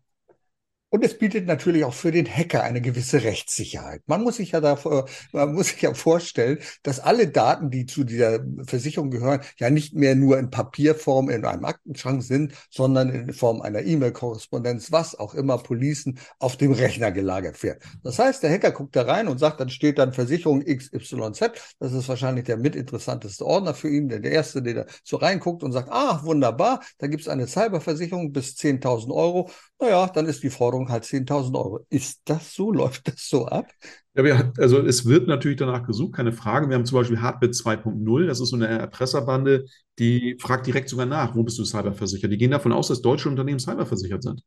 [0.91, 4.01] Und es bietet natürlich auch für den Hacker eine gewisse Rechtssicherheit.
[4.07, 8.03] Man muss sich ja davor, man muss sich ja vorstellen, dass alle Daten, die zu
[8.03, 13.31] dieser Versicherung gehören, ja nicht mehr nur in Papierform in einem Aktenschrank sind, sondern in
[13.31, 17.81] Form einer E-Mail-Korrespondenz, was auch immer Policen auf dem Rechner gelagert wird.
[18.03, 21.51] Das heißt, der Hacker guckt da rein und sagt, dann steht dann Versicherung XYZ.
[21.79, 25.63] Das ist wahrscheinlich der mitinteressanteste Ordner für ihn, der, der erste, der da so reinguckt
[25.63, 29.49] und sagt, ah, wunderbar, da gibt es eine Cyberversicherung bis 10.000 Euro.
[29.79, 31.85] Naja, dann ist die Forderung Forderung halt 10.000 Euro.
[31.89, 32.71] Ist das so?
[32.73, 33.67] Läuft das so ab?
[34.13, 36.67] Ja, wir, also es wird natürlich danach gesucht, keine Frage.
[36.69, 39.65] Wir haben zum Beispiel Hardbit 2.0, das ist so eine Erpresserbande,
[39.99, 42.31] die fragt direkt sogar nach, wo bist du cyberversichert?
[42.31, 44.43] Die gehen davon aus, dass deutsche Unternehmen cyberversichert sind.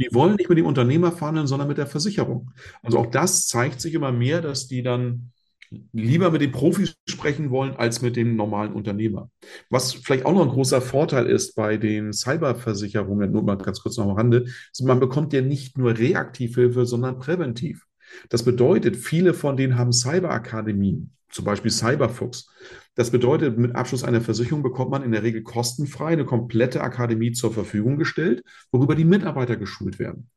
[0.00, 2.50] Die wollen nicht mit dem Unternehmer verhandeln, sondern mit der Versicherung.
[2.82, 5.32] Also auch das zeigt sich immer mehr, dass die dann
[5.92, 9.30] lieber mit den Profis sprechen wollen als mit dem normalen Unternehmer.
[9.70, 13.96] Was vielleicht auch noch ein großer Vorteil ist bei den Cyberversicherungen, nur mal ganz kurz
[13.96, 17.86] noch am Rande, ist, man bekommt ja nicht nur Reaktivhilfe, sondern präventiv.
[18.28, 22.48] Das bedeutet, viele von denen haben Cyberakademien, zum Beispiel Cyberfuchs.
[22.94, 27.32] Das bedeutet, mit Abschluss einer Versicherung bekommt man in der Regel kostenfrei eine komplette Akademie
[27.32, 30.28] zur Verfügung gestellt, worüber die Mitarbeiter geschult werden.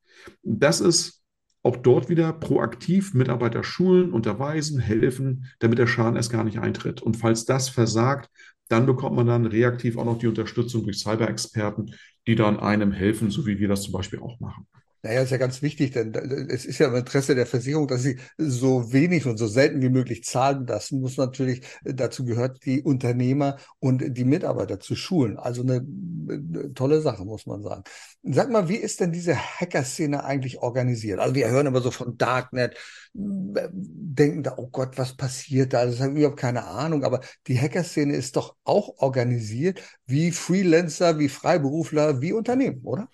[0.43, 1.24] Das ist
[1.65, 7.01] auch dort wieder proaktiv Mitarbeiter schulen, unterweisen, helfen, damit der Schaden erst gar nicht eintritt.
[7.01, 8.29] Und falls das versagt,
[8.67, 11.95] dann bekommt man dann reaktiv auch noch die Unterstützung durch Cyber-Experten,
[12.27, 14.67] die dann einem helfen, so wie wir das zum Beispiel auch machen.
[15.05, 16.15] Naja, ist ja ganz wichtig, denn
[16.49, 19.89] es ist ja im Interesse der Versicherung, dass sie so wenig und so selten wie
[19.89, 20.65] möglich zahlen.
[20.65, 25.37] Das muss natürlich, dazu gehört, die Unternehmer und die Mitarbeiter zu schulen.
[25.37, 25.85] Also eine,
[26.27, 27.83] eine tolle Sache, muss man sagen.
[28.23, 31.19] Sag mal, wie ist denn diese Hacker-Szene eigentlich organisiert?
[31.19, 32.75] Also wir hören immer so von Darknet,
[33.13, 35.85] denken da, oh Gott, was passiert da?
[35.85, 37.03] Das haben überhaupt keine Ahnung.
[37.03, 43.07] Aber die Hacker-Szene ist doch auch organisiert wie Freelancer, wie Freiberufler, wie Unternehmen, oder?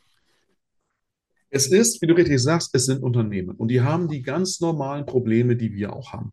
[1.51, 5.05] Es ist, wie du richtig sagst, es sind Unternehmen und die haben die ganz normalen
[5.05, 6.31] Probleme, die wir auch haben.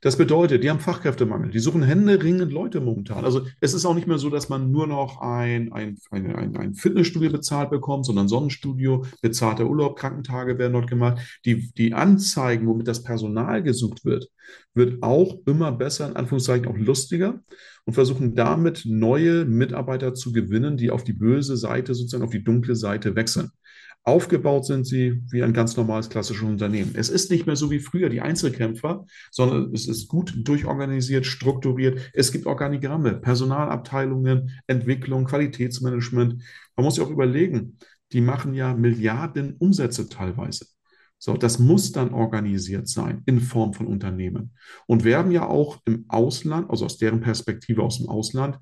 [0.00, 3.24] Das bedeutet, die haben Fachkräftemangel, die suchen händeringend Leute momentan.
[3.24, 6.74] Also es ist auch nicht mehr so, dass man nur noch ein, ein, ein, ein
[6.74, 11.40] Fitnessstudio bezahlt bekommt, sondern Sonnenstudio, bezahlter Urlaub, Krankentage werden dort gemacht.
[11.44, 14.28] Die, die Anzeigen, womit das Personal gesucht wird,
[14.74, 17.40] wird auch immer besser, in Anführungszeichen auch lustiger
[17.84, 22.44] und versuchen damit neue Mitarbeiter zu gewinnen, die auf die böse Seite, sozusagen auf die
[22.44, 23.50] dunkle Seite wechseln.
[24.02, 26.92] Aufgebaut sind sie wie ein ganz normales klassisches Unternehmen.
[26.94, 32.10] Es ist nicht mehr so wie früher die Einzelkämpfer, sondern es ist gut durchorganisiert, strukturiert.
[32.14, 36.42] Es gibt Organigramme, Personalabteilungen, Entwicklung, Qualitätsmanagement.
[36.76, 37.78] Man muss sich auch überlegen,
[38.12, 40.66] die machen ja Milliarden Umsätze teilweise.
[41.18, 44.54] So, das muss dann organisiert sein in Form von Unternehmen.
[44.86, 48.58] Und wir haben ja auch im Ausland, also aus deren Perspektive aus dem Ausland,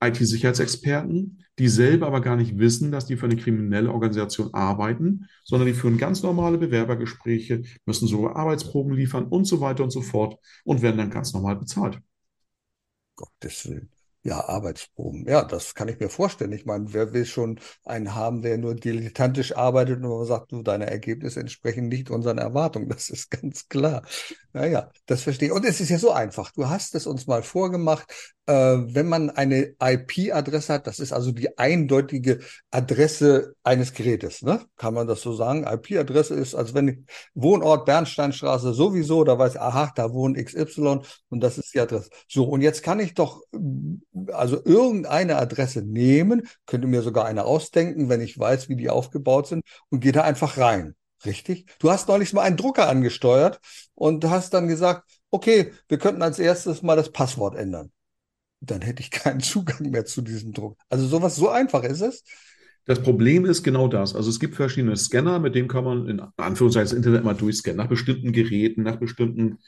[0.00, 5.66] IT-Sicherheitsexperten, die selber aber gar nicht wissen, dass die für eine kriminelle Organisation arbeiten, sondern
[5.66, 10.38] die führen ganz normale Bewerbergespräche, müssen so Arbeitsproben liefern und so weiter und so fort
[10.64, 12.00] und werden dann ganz normal bezahlt.
[13.16, 13.90] Gottes Willen.
[14.22, 15.26] Ja, Arbeitsproben.
[15.26, 16.52] Ja, das kann ich mir vorstellen.
[16.52, 20.90] Ich meine, wer will schon einen haben, der nur dilettantisch arbeitet und sagt, du, deine
[20.90, 22.88] Ergebnisse entsprechen nicht unseren Erwartungen.
[22.90, 24.02] Das ist ganz klar.
[24.52, 25.54] Naja, das verstehe ich.
[25.54, 26.52] Und es ist ja so einfach.
[26.52, 28.12] Du hast es uns mal vorgemacht.
[28.46, 34.60] Äh, wenn man eine IP-Adresse hat, das ist also die eindeutige Adresse eines Gerätes, ne?
[34.76, 35.64] Kann man das so sagen?
[35.64, 41.40] IP-Adresse ist, als wenn Wohnort Bernsteinstraße sowieso, da weiß ich, aha, da wohnt XY und
[41.42, 42.10] das ist die Adresse.
[42.28, 43.42] So, und jetzt kann ich doch
[44.32, 49.46] also irgendeine Adresse nehmen, könnte mir sogar eine ausdenken, wenn ich weiß, wie die aufgebaut
[49.46, 50.94] sind und gehe da einfach rein.
[51.24, 51.66] Richtig?
[51.78, 53.60] Du hast neulich mal einen Drucker angesteuert
[53.94, 57.92] und hast dann gesagt, okay, wir könnten als erstes mal das Passwort ändern.
[58.60, 60.78] Dann hätte ich keinen Zugang mehr zu diesem Druck.
[60.88, 62.24] Also sowas, so einfach ist es.
[62.86, 64.14] Das Problem ist genau das.
[64.14, 67.76] Also es gibt verschiedene Scanner, mit denen kann man in Anführungszeichen das Internet mal durchscannen,
[67.76, 69.58] nach bestimmten Geräten, nach bestimmten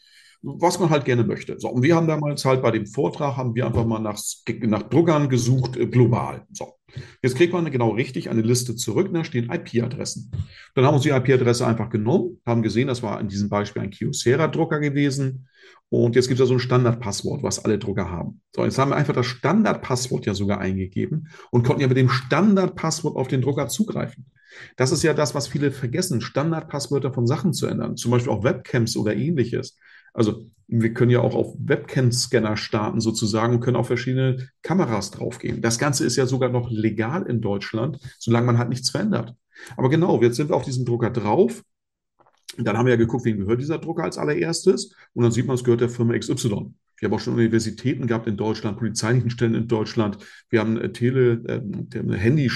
[0.43, 1.59] was man halt gerne möchte.
[1.59, 4.21] So, und wir haben damals halt bei dem Vortrag, haben wir einfach mal nach,
[4.63, 6.47] nach Druckern gesucht, äh, global.
[6.53, 6.75] So.
[7.23, 10.31] Jetzt kriegt man genau richtig eine Liste zurück, da stehen IP-Adressen.
[10.75, 13.83] Dann haben wir uns die IP-Adresse einfach genommen, haben gesehen, das war in diesem Beispiel
[13.83, 15.49] ein Kyocera-Drucker gewesen.
[15.89, 18.41] Und jetzt gibt es ja so ein Standardpasswort, was alle Drucker haben.
[18.57, 22.09] So, jetzt haben wir einfach das Standardpasswort ja sogar eingegeben und konnten ja mit dem
[22.09, 24.27] Standardpasswort auf den Drucker zugreifen.
[24.77, 28.45] Das ist ja das, was viele vergessen, Standardpasswörter von Sachen zu ändern, zum Beispiel auch
[28.45, 29.79] Webcams oder ähnliches.
[30.13, 35.61] Also wir können ja auch auf Webcam-Scanner starten sozusagen und können auf verschiedene Kameras draufgehen.
[35.61, 39.35] Das Ganze ist ja sogar noch legal in Deutschland, solange man halt nichts verändert.
[39.77, 41.63] Aber genau, jetzt sind wir auf diesem Drucker drauf.
[42.59, 44.95] Dann haben wir ja geguckt, wem gehört dieser Drucker als allererstes.
[45.15, 46.73] Und dann sieht man, es gehört der Firma XY.
[46.99, 50.19] Wir haben auch schon Universitäten gehabt in Deutschland, polizeilichen Stellen in Deutschland.
[50.49, 52.49] Wir haben äh, Tele, äh,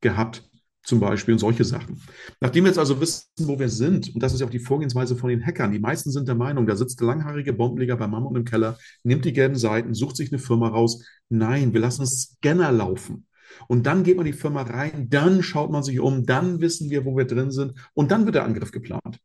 [0.00, 0.49] gehabt
[0.82, 2.00] zum Beispiel und solche Sachen.
[2.40, 5.16] Nachdem wir jetzt also wissen, wo wir sind, und das ist ja auch die Vorgehensweise
[5.16, 8.36] von den Hackern, die meisten sind der Meinung, da sitzt der langhaarige Bombenleger bei Mammon
[8.36, 11.04] im Keller, nimmt die gelben Seiten, sucht sich eine Firma raus.
[11.28, 13.26] Nein, wir lassen Scanner laufen.
[13.68, 17.04] Und dann geht man die Firma rein, dann schaut man sich um, dann wissen wir,
[17.04, 19.18] wo wir drin sind und dann wird der Angriff geplant.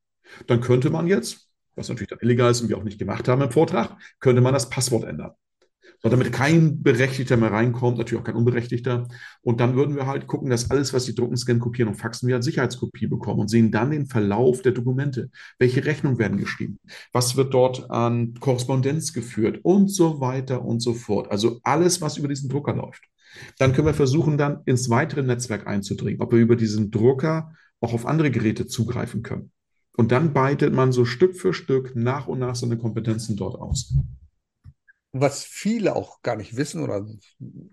[0.47, 3.41] Dann könnte man jetzt, was natürlich dann illegal ist und wir auch nicht gemacht haben
[3.41, 5.31] im Vortrag, könnte man das Passwort ändern
[6.05, 9.07] so, damit kein Berechtigter mehr reinkommt, natürlich auch kein Unberechtigter.
[9.41, 12.27] Und dann würden wir halt gucken, dass alles, was die drucken, scannen, kopieren und faxen,
[12.27, 15.31] wir als Sicherheitskopie bekommen und sehen dann den Verlauf der Dokumente.
[15.57, 16.77] Welche Rechnungen werden geschrieben?
[17.11, 19.61] Was wird dort an Korrespondenz geführt?
[19.63, 21.31] Und so weiter und so fort.
[21.31, 23.03] Also alles, was über diesen Drucker läuft.
[23.57, 27.93] Dann können wir versuchen, dann ins weitere Netzwerk einzudringen, ob wir über diesen Drucker auch
[27.93, 29.49] auf andere Geräte zugreifen können.
[29.97, 33.91] Und dann beitet man so Stück für Stück nach und nach seine Kompetenzen dort aus
[35.21, 37.05] was viele auch gar nicht wissen oder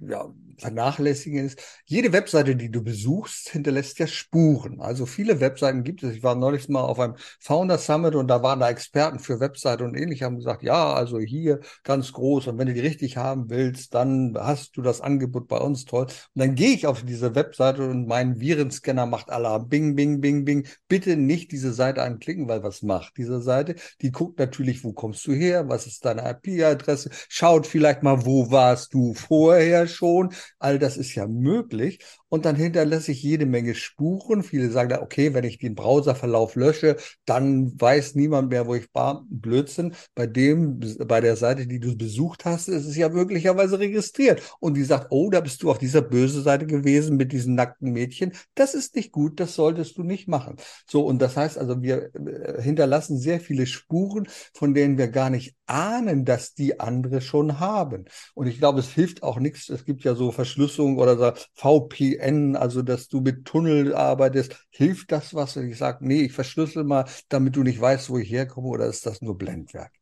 [0.00, 4.80] ja, vernachlässigen ist, jede Webseite, die du besuchst, hinterlässt ja Spuren.
[4.80, 6.14] Also viele Webseiten gibt es.
[6.14, 9.84] Ich war neulich mal auf einem Founder Summit und da waren da Experten für Webseite
[9.84, 13.50] und ähnlich haben gesagt, ja, also hier ganz groß und wenn du die richtig haben
[13.50, 16.04] willst, dann hast du das Angebot bei uns toll.
[16.04, 19.68] Und dann gehe ich auf diese Webseite und mein Virenscanner macht Alarm.
[19.68, 20.66] Bing, bing, bing, bing.
[20.88, 23.74] Bitte nicht diese Seite anklicken, weil was macht diese Seite?
[24.00, 25.68] Die guckt natürlich, wo kommst du her?
[25.68, 27.10] Was ist deine IP-Adresse?
[27.28, 30.32] schaut vielleicht mal, wo warst du vorher schon.
[30.58, 32.00] All das ist ja möglich.
[32.32, 34.42] Und dann hinterlasse ich jede Menge Spuren.
[34.42, 38.88] Viele sagen da, okay, wenn ich den Browserverlauf lösche, dann weiß niemand mehr, wo ich
[38.94, 39.26] war.
[39.28, 39.94] Blödsinn.
[40.14, 44.40] Bei dem, bei der Seite, die du besucht hast, ist es ja möglicherweise registriert.
[44.60, 47.92] Und die sagt, oh, da bist du auf dieser böse Seite gewesen mit diesen nackten
[47.92, 48.32] Mädchen.
[48.54, 49.38] Das ist nicht gut.
[49.38, 50.56] Das solltest du nicht machen.
[50.90, 51.04] So.
[51.04, 55.54] Und das heißt also, wir äh, hinterlassen sehr viele Spuren, von denen wir gar nicht
[55.66, 58.06] ahnen, dass die andere schon haben.
[58.32, 59.68] Und ich glaube, es hilft auch nichts.
[59.68, 64.56] Es gibt ja so Verschlüsselung oder so VPN VPN, also dass du mit Tunnel arbeitest,
[64.70, 65.56] hilft das was?
[65.56, 68.86] Und ich sage, nee, ich verschlüssel mal, damit du nicht weißt, wo ich herkomme, oder
[68.86, 69.92] ist das nur Blendwerk?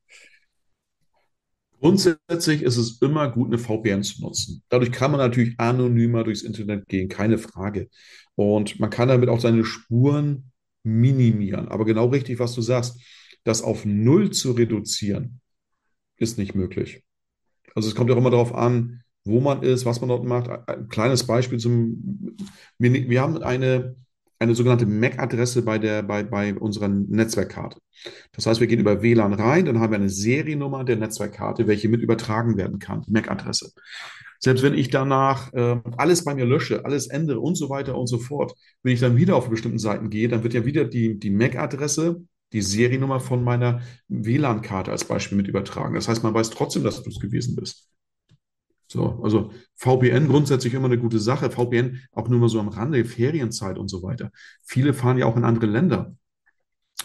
[1.80, 4.62] Grundsätzlich ist es immer gut, eine VPN zu nutzen.
[4.68, 7.88] Dadurch kann man natürlich anonymer durchs Internet gehen, keine Frage.
[8.34, 10.50] Und man kann damit auch seine Spuren
[10.82, 11.68] minimieren.
[11.68, 13.00] Aber genau richtig, was du sagst,
[13.44, 15.40] das auf Null zu reduzieren,
[16.18, 17.02] ist nicht möglich.
[17.74, 20.48] Also es kommt ja auch immer darauf an, wo man ist, was man dort macht.
[20.68, 22.36] Ein kleines Beispiel zum,
[22.78, 23.96] wir, wir haben eine
[24.40, 27.78] eine sogenannte MAC-Adresse bei, der, bei, bei unserer Netzwerkkarte.
[28.32, 31.90] Das heißt, wir gehen über WLAN rein, dann haben wir eine Seriennummer der Netzwerkkarte, welche
[31.90, 33.72] mit übertragen werden kann, MAC-Adresse.
[34.38, 38.06] Selbst wenn ich danach äh, alles bei mir lösche, alles ändere und so weiter und
[38.06, 41.18] so fort, wenn ich dann wieder auf bestimmten Seiten gehe, dann wird ja wieder die,
[41.18, 45.94] die MAC-Adresse, die Seriennummer von meiner WLAN-Karte als Beispiel mit übertragen.
[45.94, 47.90] Das heißt, man weiß trotzdem, dass du es gewesen bist.
[48.90, 51.48] So, also VPN grundsätzlich immer eine gute Sache.
[51.50, 54.32] VPN auch nur mal so am Rande, Ferienzeit und so weiter.
[54.64, 56.16] Viele fahren ja auch in andere Länder.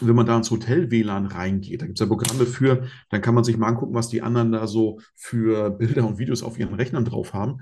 [0.00, 3.44] Wenn man da ins Hotel-WLAN reingeht, da gibt es ja Programme für, dann kann man
[3.44, 7.04] sich mal angucken, was die anderen da so für Bilder und Videos auf ihren Rechnern
[7.04, 7.58] drauf haben.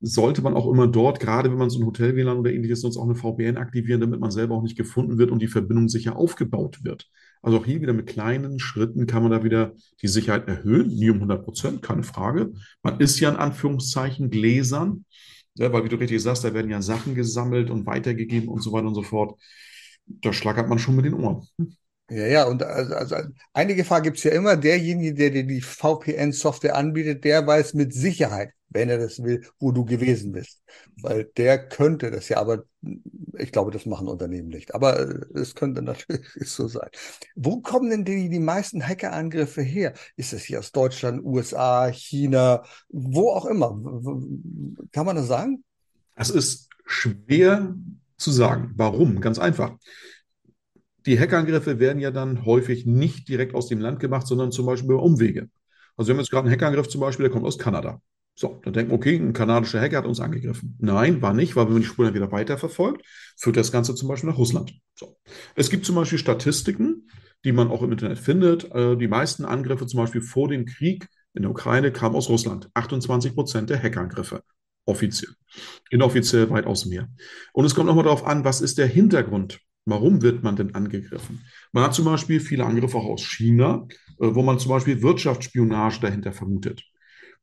[0.00, 3.04] Sollte man auch immer dort, gerade wenn man so ein Hotel-WLAN oder ähnliches nutzt, auch
[3.04, 6.82] eine VPN aktivieren, damit man selber auch nicht gefunden wird und die Verbindung sicher aufgebaut
[6.82, 7.10] wird.
[7.46, 10.88] Also auch hier wieder mit kleinen Schritten kann man da wieder die Sicherheit erhöhen.
[10.88, 12.52] Nie um 100 Prozent, keine Frage.
[12.82, 15.04] Man ist ja in Anführungszeichen Gläsern,
[15.54, 18.72] ja, weil wie du richtig sagst, da werden ja Sachen gesammelt und weitergegeben und so
[18.72, 19.40] weiter und so fort.
[20.06, 21.46] Da schlagert man schon mit den Ohren.
[22.10, 23.16] Ja, ja, und also, also
[23.52, 24.56] eine Gefahr gibt es ja immer.
[24.56, 29.72] Derjenige, der dir die VPN-Software anbietet, der weiß mit Sicherheit, wenn er das will, wo
[29.72, 30.62] du gewesen bist.
[31.00, 32.64] Weil der könnte das ja, aber
[33.38, 34.74] ich glaube, das machen Unternehmen nicht.
[34.74, 36.88] Aber äh, es könnte natürlich so sein.
[37.34, 39.94] Wo kommen denn die, die meisten Hackerangriffe her?
[40.16, 43.70] Ist es hier aus Deutschland, USA, China, wo auch immer?
[44.92, 45.64] Kann man das sagen?
[46.14, 47.74] Es ist schwer
[48.16, 48.72] zu sagen.
[48.76, 49.20] Warum?
[49.20, 49.76] Ganz einfach
[51.06, 54.90] die Hackerangriffe werden ja dann häufig nicht direkt aus dem Land gemacht, sondern zum Beispiel
[54.90, 55.48] über Umwege.
[55.96, 58.00] Also wir haben jetzt gerade einen Hackerangriff zum Beispiel, der kommt aus Kanada.
[58.38, 60.76] So, dann denken wir, okay, ein kanadischer Hacker hat uns angegriffen.
[60.78, 63.02] Nein, war nicht, weil wenn man die Spuren dann wieder weiterverfolgt,
[63.36, 64.74] führt das Ganze zum Beispiel nach Russland.
[64.94, 65.16] So.
[65.54, 67.08] Es gibt zum Beispiel Statistiken,
[67.44, 68.70] die man auch im Internet findet.
[68.72, 72.68] Äh, die meisten Angriffe zum Beispiel vor dem Krieg in der Ukraine kamen aus Russland.
[72.74, 74.42] 28 Prozent der Hackerangriffe.
[74.84, 75.32] Offiziell.
[75.90, 77.08] Inoffiziell weitaus mehr.
[77.54, 81.44] Und es kommt nochmal darauf an, was ist der Hintergrund Warum wird man denn angegriffen?
[81.70, 83.86] Man hat zum Beispiel viele Angriffe auch aus China,
[84.18, 86.82] äh, wo man zum Beispiel Wirtschaftsspionage dahinter vermutet.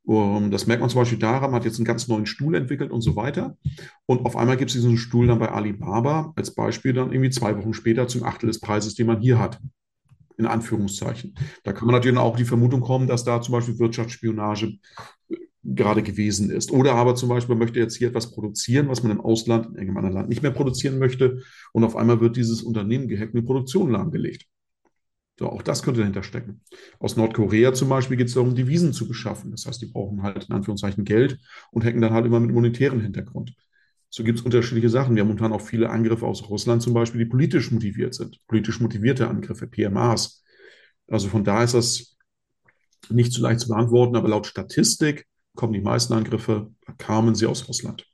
[0.05, 3.01] Das merkt man zum Beispiel daran, man hat jetzt einen ganz neuen Stuhl entwickelt und
[3.01, 3.57] so weiter.
[4.05, 7.57] Und auf einmal gibt es diesen Stuhl dann bei Alibaba als Beispiel dann irgendwie zwei
[7.57, 9.59] Wochen später zum Achtel des Preises, den man hier hat.
[10.37, 11.35] In Anführungszeichen.
[11.63, 14.79] Da kann man natürlich auch die Vermutung kommen, dass da zum Beispiel Wirtschaftsspionage
[15.63, 16.71] gerade gewesen ist.
[16.71, 19.97] Oder aber zum Beispiel, möchte jetzt hier etwas produzieren, was man im Ausland, in irgendeinem
[19.97, 21.43] anderen Land nicht mehr produzieren möchte.
[21.71, 24.47] Und auf einmal wird dieses Unternehmen gehackt und die Produktion lahmgelegt.
[25.39, 26.61] So, auch das könnte dahinter stecken.
[26.99, 29.51] Aus Nordkorea zum Beispiel geht es darum, Devisen zu beschaffen.
[29.51, 31.39] Das heißt, die brauchen halt in Anführungszeichen Geld
[31.71, 33.55] und hacken dann halt immer mit monetären Hintergrund.
[34.09, 35.15] So gibt es unterschiedliche Sachen.
[35.15, 38.39] Wir haben momentan auch viele Angriffe aus Russland zum Beispiel, die politisch motiviert sind.
[38.47, 40.43] Politisch motivierte Angriffe, PMAs.
[41.07, 42.15] Also von da ist das
[43.09, 47.67] nicht so leicht zu beantworten, aber laut Statistik kommen die meisten Angriffe, kamen sie aus
[47.67, 48.05] Russland.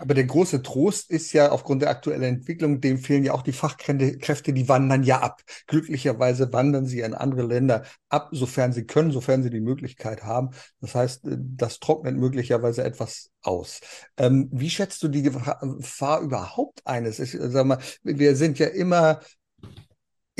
[0.00, 3.52] Aber der große Trost ist ja aufgrund der aktuellen Entwicklung, dem fehlen ja auch die
[3.52, 5.42] Fachkräfte, die wandern ja ab.
[5.66, 10.50] Glücklicherweise wandern sie in andere Länder ab, sofern sie können, sofern sie die Möglichkeit haben.
[10.80, 13.80] Das heißt, äh, das trocknet möglicherweise etwas aus.
[14.16, 17.18] Ähm, wie schätzt du die Gefahr überhaupt eines?
[17.18, 19.20] Ich sag mal, wir sind ja immer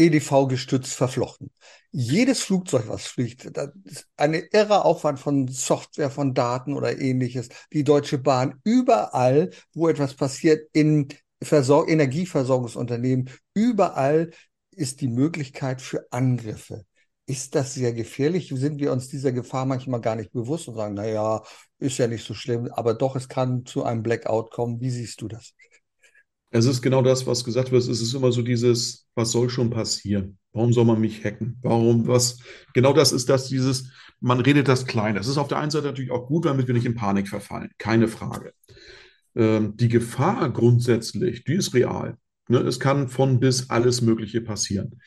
[0.00, 1.50] EDV gestützt verflochten.
[1.92, 7.48] Jedes Flugzeug, was fliegt, das ist eine irre Aufwand von Software, von Daten oder ähnliches.
[7.72, 11.08] Die Deutsche Bahn, überall, wo etwas passiert, in
[11.42, 14.30] Versor Energieversorgungsunternehmen, überall
[14.70, 16.84] ist die Möglichkeit für Angriffe.
[17.26, 18.52] Ist das sehr gefährlich?
[18.54, 21.42] Sind wir uns dieser Gefahr manchmal gar nicht bewusst und sagen, na ja,
[21.78, 24.80] ist ja nicht so schlimm, aber doch, es kann zu einem Blackout kommen.
[24.80, 25.54] Wie siehst du das?
[26.50, 27.82] Es ist genau das, was gesagt wird.
[27.82, 30.38] Es ist immer so dieses, was soll schon passieren?
[30.52, 31.58] Warum soll man mich hacken?
[31.62, 32.38] Warum, was?
[32.74, 35.14] Genau das ist das, dieses, man redet das klein.
[35.14, 37.70] Das ist auf der einen Seite natürlich auch gut, damit wir nicht in Panik verfallen.
[37.78, 38.52] Keine Frage.
[39.36, 42.16] Ähm, die Gefahr grundsätzlich, die ist real.
[42.48, 42.58] Ne?
[42.58, 45.00] Es kann von bis alles Mögliche passieren.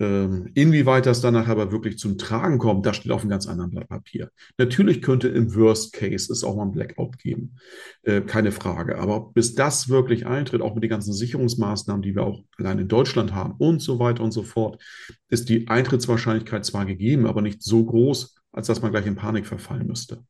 [0.00, 3.70] Ähm, inwieweit das danach aber wirklich zum Tragen kommt, das steht auf einem ganz anderen
[3.70, 4.30] Blatt Papier.
[4.56, 7.56] Natürlich könnte im Worst Case es auch mal ein Blackout geben,
[8.02, 8.98] äh, keine Frage.
[8.98, 12.88] Aber bis das wirklich eintritt, auch mit den ganzen Sicherungsmaßnahmen, die wir auch allein in
[12.88, 14.82] Deutschland haben und so weiter und so fort,
[15.28, 19.46] ist die Eintrittswahrscheinlichkeit zwar gegeben, aber nicht so groß, als dass man gleich in Panik
[19.46, 20.24] verfallen müsste.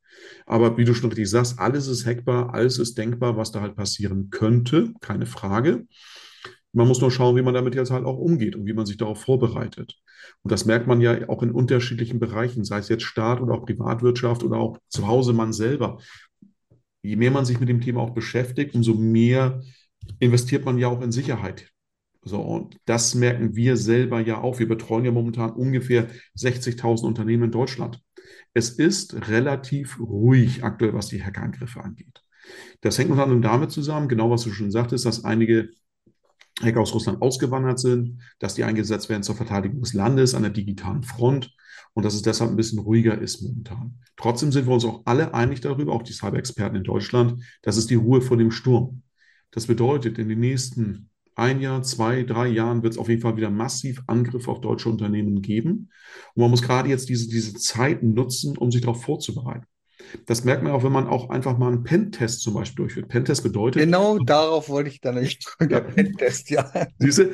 [0.47, 3.77] Aber wie du schon richtig sagst, alles ist hackbar, alles ist denkbar, was da halt
[3.77, 5.87] passieren könnte, keine Frage.
[6.73, 8.97] Man muss nur schauen, wie man damit jetzt halt auch umgeht und wie man sich
[8.97, 9.99] darauf vorbereitet.
[10.43, 13.67] Und das merkt man ja auch in unterschiedlichen Bereichen, sei es jetzt Staat oder auch
[13.67, 15.99] Privatwirtschaft oder auch zu Hause man selber.
[17.03, 19.61] Je mehr man sich mit dem Thema auch beschäftigt, umso mehr
[20.19, 21.69] investiert man ja auch in Sicherheit.
[22.25, 24.61] So, und das merken wir selber ja auch.
[24.61, 28.01] Wir betreuen ja momentan ungefähr 60.000 Unternehmen in Deutschland.
[28.55, 32.23] Es ist relativ ruhig aktuell, was die Hackerangriffe angeht.
[32.81, 35.71] Das hängt unter anderem damit zusammen, genau was du schon sagtest, dass einige
[36.61, 40.51] Hacker aus Russland ausgewandert sind, dass die eingesetzt werden zur Verteidigung des Landes an der
[40.51, 41.55] digitalen Front
[41.95, 43.99] und dass es deshalb ein bisschen ruhiger ist momentan.
[44.17, 47.91] Trotzdem sind wir uns auch alle einig darüber, auch die Cyber-Experten in Deutschland, das ist
[47.91, 49.03] die Ruhe vor dem Sturm.
[49.51, 53.37] Das bedeutet, in den nächsten ein Jahr, zwei, drei Jahren wird es auf jeden Fall
[53.37, 55.91] wieder massiv Angriffe auf deutsche Unternehmen geben.
[56.35, 59.67] Und man muss gerade jetzt diese, diese Zeit nutzen, um sich darauf vorzubereiten.
[60.27, 63.09] Das merkt man auch, wenn man auch einfach mal einen Pentest zum Beispiel durchführt.
[63.09, 63.83] Pentest bedeutet.
[63.83, 65.81] Genau darauf wollte ich dann nicht ja.
[65.81, 66.71] Pentest, ja.
[66.99, 67.31] Siehste,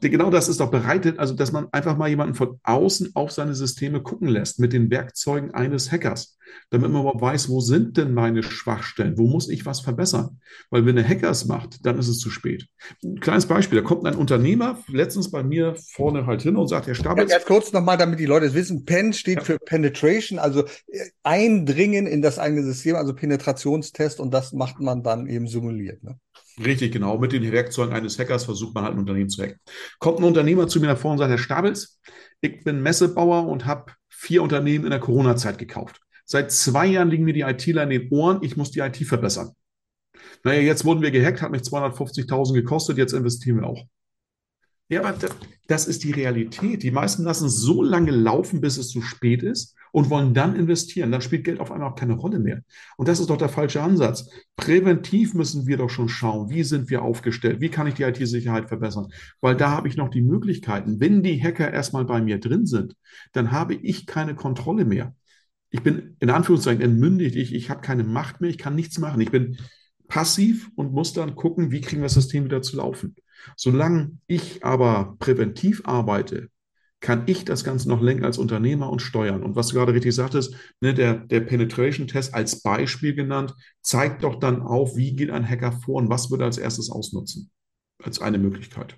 [0.00, 3.54] genau das ist doch bereitet, also dass man einfach mal jemanden von außen auf seine
[3.54, 6.36] Systeme gucken lässt mit den Werkzeugen eines Hackers
[6.70, 10.40] damit man mal weiß, wo sind denn meine Schwachstellen, wo muss ich was verbessern.
[10.70, 12.66] Weil wenn der Hacker es macht, dann ist es zu spät.
[13.04, 16.86] Ein kleines Beispiel, da kommt ein Unternehmer letztens bei mir vorne halt hin und sagt,
[16.86, 17.30] Herr Stabitz.
[17.30, 19.44] Ja, ganz kurz nochmal, damit die Leute es wissen, PEN steht ja.
[19.44, 25.02] für Penetration, also äh, Eindringen in das eigene System, also Penetrationstest und das macht man
[25.02, 26.02] dann eben simuliert.
[26.02, 26.18] Ne?
[26.62, 27.18] Richtig, genau.
[27.18, 29.58] Mit den Werkzeugen eines Hackers versucht man halt ein Unternehmen zu hacken.
[29.98, 32.00] Kommt ein Unternehmer zu mir nach vorne und sagt, Herr Stabels,
[32.40, 36.00] ich bin Messebauer und habe vier Unternehmen in der Corona-Zeit gekauft.
[36.24, 39.52] Seit zwei Jahren liegen mir die ITler in den Ohren, ich muss die IT verbessern.
[40.44, 43.84] Naja, jetzt wurden wir gehackt, hat mich 250.000 gekostet, jetzt investieren wir auch.
[44.88, 45.16] Ja, aber
[45.68, 46.82] das ist die Realität.
[46.82, 50.54] Die meisten lassen es so lange laufen, bis es zu spät ist und wollen dann
[50.54, 51.10] investieren.
[51.10, 52.62] Dann spielt Geld auf einmal auch keine Rolle mehr.
[52.96, 54.28] Und das ist doch der falsche Ansatz.
[54.56, 58.68] Präventiv müssen wir doch schon schauen, wie sind wir aufgestellt, wie kann ich die IT-Sicherheit
[58.68, 59.08] verbessern.
[59.40, 61.00] Weil da habe ich noch die Möglichkeiten.
[61.00, 62.94] Wenn die Hacker erstmal bei mir drin sind,
[63.32, 65.14] dann habe ich keine Kontrolle mehr
[65.72, 69.20] ich bin in Anführungszeichen entmündigt, ich, ich habe keine Macht mehr, ich kann nichts machen.
[69.20, 69.56] Ich bin
[70.06, 73.16] passiv und muss dann gucken, wie kriegen wir das System wieder zu laufen.
[73.56, 76.48] Solange ich aber präventiv arbeite,
[77.00, 79.42] kann ich das Ganze noch lenken als Unternehmer und steuern.
[79.42, 84.36] Und was du gerade richtig sagtest, ne, der, der Penetration-Test als Beispiel genannt, zeigt doch
[84.36, 87.50] dann auf, wie geht ein Hacker vor und was würde er als erstes ausnutzen,
[88.02, 88.96] als eine Möglichkeit.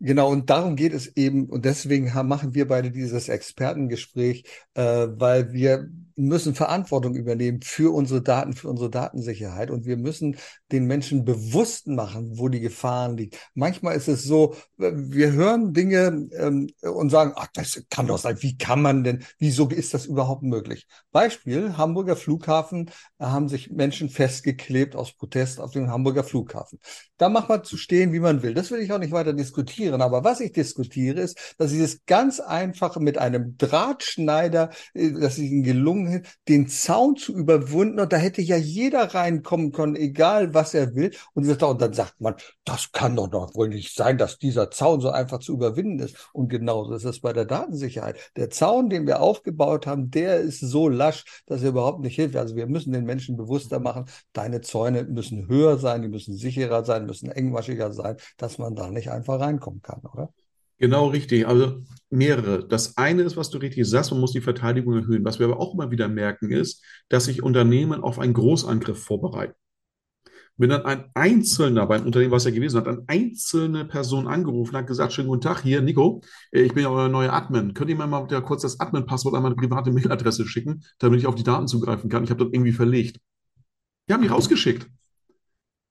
[0.00, 5.06] Genau, und darum geht es eben, und deswegen haben, machen wir beide dieses Expertengespräch, äh,
[5.08, 9.70] weil wir müssen Verantwortung übernehmen für unsere Daten, für unsere Datensicherheit.
[9.70, 10.36] Und wir müssen
[10.72, 13.36] den Menschen bewusst machen, wo die Gefahren liegen.
[13.54, 18.36] Manchmal ist es so, wir hören Dinge ähm, und sagen, ach, das kann doch sein.
[18.40, 20.86] Wie kann man denn, wieso ist das überhaupt möglich?
[21.12, 26.78] Beispiel, Hamburger Flughafen, da haben sich Menschen festgeklebt aus Protest auf dem Hamburger Flughafen.
[27.16, 28.54] Da macht man zu stehen, wie man will.
[28.54, 30.02] Das will ich auch nicht weiter diskutieren.
[30.02, 35.38] Aber was ich diskutiere, ist, dass dieses ganz einfache mit einem Drahtschneider, äh, dass es
[35.38, 36.03] ihnen gelungen
[36.48, 38.00] den Zaun zu überwinden.
[38.00, 41.12] Und da hätte ja jeder reinkommen können, egal was er will.
[41.34, 42.34] Und, dann sagt man,
[42.64, 46.30] das kann doch noch wohl nicht sein, dass dieser Zaun so einfach zu überwinden ist.
[46.32, 48.18] Und genauso ist es bei der Datensicherheit.
[48.36, 52.36] Der Zaun, den wir aufgebaut haben, der ist so lasch, dass er überhaupt nicht hilft.
[52.36, 56.84] Also wir müssen den Menschen bewusster machen, deine Zäune müssen höher sein, die müssen sicherer
[56.84, 60.32] sein, müssen engmaschiger sein, dass man da nicht einfach reinkommen kann, oder?
[60.78, 61.46] Genau richtig.
[61.46, 62.66] Also mehrere.
[62.66, 65.24] Das eine ist, was du richtig sagst, man muss die Verteidigung erhöhen.
[65.24, 69.54] Was wir aber auch immer wieder merken, ist, dass sich Unternehmen auf einen Großangriff vorbereiten.
[70.56, 74.86] Wenn dann ein Einzelner beim Unternehmen, was er gewesen hat, eine einzelne Person angerufen hat,
[74.86, 76.22] gesagt, schönen guten Tag, hier, Nico,
[76.52, 77.74] ich bin ja euer neuer Admin.
[77.74, 81.34] Könnt ihr mir mal kurz das Admin-Passwort an meine private Mailadresse schicken, damit ich auf
[81.34, 82.22] die Daten zugreifen kann?
[82.22, 83.18] Ich habe das irgendwie verlegt.
[84.08, 84.86] Die haben die rausgeschickt.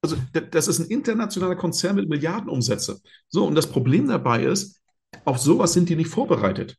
[0.03, 0.17] Also
[0.51, 2.99] das ist ein internationaler Konzern mit Milliardenumsätze.
[3.29, 4.81] So, und das Problem dabei ist,
[5.23, 6.77] auf sowas sind die nicht vorbereitet.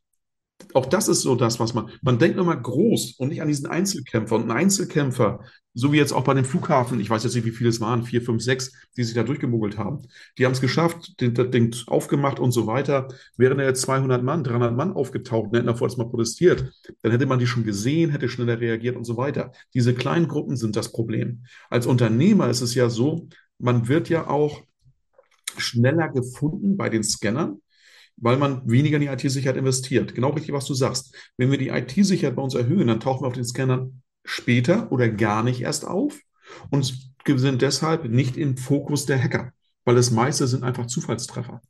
[0.73, 3.65] Auch das ist so das, was man, man denkt immer groß und nicht an diesen
[3.65, 4.35] Einzelkämpfer.
[4.35, 5.39] Und ein Einzelkämpfer,
[5.73, 8.03] so wie jetzt auch bei dem Flughafen, ich weiß jetzt nicht, wie viele es waren,
[8.03, 10.03] vier, fünf, sechs, die sich da durchgemogelt haben.
[10.37, 13.09] Die haben es geschafft, den, das Ding aufgemacht und so weiter.
[13.37, 17.11] Wären da jetzt 200 Mann, 300 Mann aufgetaucht und hätten davor jetzt mal protestiert, dann
[17.11, 19.51] hätte man die schon gesehen, hätte schneller reagiert und so weiter.
[19.73, 21.45] Diese kleinen Gruppen sind das Problem.
[21.69, 23.27] Als Unternehmer ist es ja so,
[23.59, 24.61] man wird ja auch
[25.57, 27.59] schneller gefunden bei den Scannern
[28.17, 30.15] weil man weniger in die IT-Sicherheit investiert.
[30.15, 31.15] Genau richtig, was du sagst.
[31.37, 35.09] Wenn wir die IT-Sicherheit bei uns erhöhen, dann tauchen wir auf den Scannern später oder
[35.09, 36.19] gar nicht erst auf
[36.69, 39.51] und sind deshalb nicht im Fokus der Hacker,
[39.83, 41.61] weil das meiste sind einfach Zufallstreffer.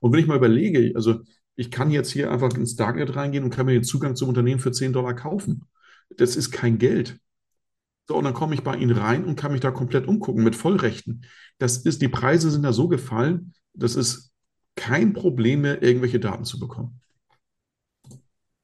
[0.00, 1.20] Und wenn ich mal überlege, also
[1.56, 4.60] ich kann jetzt hier einfach ins Darknet reingehen und kann mir den Zugang zum Unternehmen
[4.60, 5.62] für 10 Dollar kaufen.
[6.16, 7.18] Das ist kein Geld.
[8.08, 10.56] So, und dann komme ich bei Ihnen rein und kann mich da komplett umgucken mit
[10.56, 11.24] Vollrechten.
[11.58, 14.31] Das ist, die Preise sind da so gefallen, das ist
[14.74, 17.00] kein Problem mehr, irgendwelche Daten zu bekommen.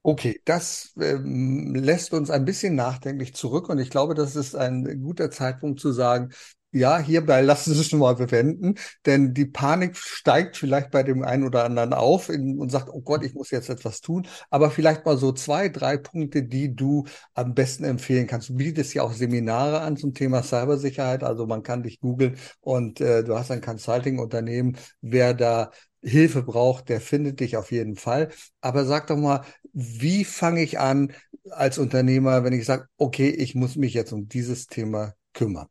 [0.02, 5.02] Okay, das ähm, lässt uns ein bisschen nachdenklich zurück und ich glaube, das ist ein
[5.02, 6.30] guter Zeitpunkt zu sagen,
[6.72, 8.74] ja, hierbei lassen Sie es schon mal bewenden,
[9.06, 13.24] denn die Panik steigt vielleicht bei dem einen oder anderen auf und sagt, oh Gott,
[13.24, 14.26] ich muss jetzt etwas tun.
[14.50, 17.04] Aber vielleicht mal so zwei, drei Punkte, die du
[17.34, 18.50] am besten empfehlen kannst.
[18.50, 21.22] Du bietest ja auch Seminare an zum Thema Cybersicherheit.
[21.24, 24.76] Also man kann dich googeln und äh, du hast ein Consulting-Unternehmen.
[25.00, 25.70] Wer da
[26.02, 28.30] Hilfe braucht, der findet dich auf jeden Fall.
[28.60, 31.12] Aber sag doch mal, wie fange ich an
[31.50, 35.66] als Unternehmer, wenn ich sage, okay, ich muss mich jetzt um dieses Thema kümmern?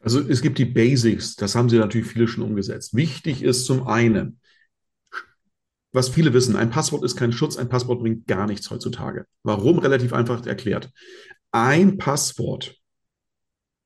[0.00, 2.94] Also es gibt die Basics, das haben sie natürlich viele schon umgesetzt.
[2.94, 4.40] Wichtig ist zum einen,
[5.92, 9.26] was viele wissen, ein Passwort ist kein Schutz, ein Passwort bringt gar nichts heutzutage.
[9.42, 9.78] Warum?
[9.78, 10.90] Relativ einfach erklärt.
[11.50, 12.76] Ein Passwort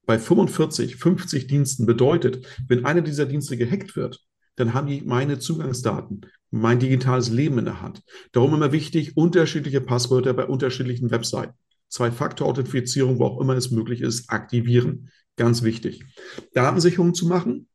[0.07, 4.20] bei 45, 50 Diensten bedeutet, wenn einer dieser Dienste gehackt wird,
[4.57, 8.02] dann haben die meine Zugangsdaten, mein digitales Leben in der Hand.
[8.32, 11.55] Darum immer wichtig, unterschiedliche Passwörter bei unterschiedlichen Webseiten.
[11.88, 15.11] Zwei-Faktor-Authentifizierung, wo auch immer es möglich ist, aktivieren.
[15.36, 16.05] Ganz wichtig.
[16.52, 17.68] Datensicherung zu machen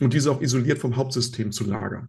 [0.00, 2.08] und diese auch isoliert vom Hauptsystem zu lagern.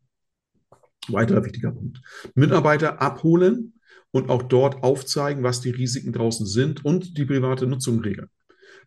[1.08, 2.02] Weiterer wichtiger Punkt.
[2.36, 3.74] Mitarbeiter abholen
[4.12, 8.30] und auch dort aufzeigen, was die Risiken draußen sind und die private Nutzung regeln.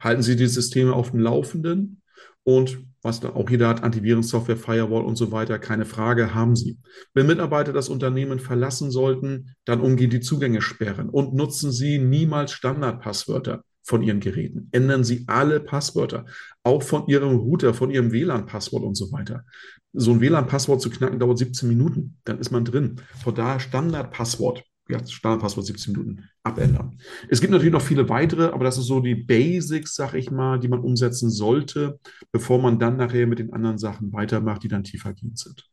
[0.01, 2.03] Halten Sie die Systeme auf dem Laufenden
[2.45, 6.79] und was da auch jeder hat, Antivirensoftware, Firewall und so weiter, keine Frage, haben Sie.
[7.13, 12.53] Wenn Mitarbeiter das Unternehmen verlassen sollten, dann umgehen die Zugänge sperren und nutzen Sie niemals
[12.53, 14.69] Standardpasswörter von Ihren Geräten.
[14.73, 16.25] Ändern Sie alle Passwörter,
[16.63, 19.45] auch von Ihrem Router, von Ihrem WLAN-Passwort und so weiter.
[19.93, 23.03] So ein WLAN-Passwort zu knacken dauert 17 Minuten, dann ist man drin.
[23.23, 26.99] Von daher Standardpasswort, ja, Standardpasswort 17 Minuten abändern.
[27.28, 30.61] Es gibt natürlich noch viele weitere, aber das ist so die Basics, sag ich mal,
[30.61, 31.99] die man umsetzen sollte,
[32.32, 35.70] bevor man dann nachher mit den anderen Sachen weitermacht, die dann tiefergehend sind.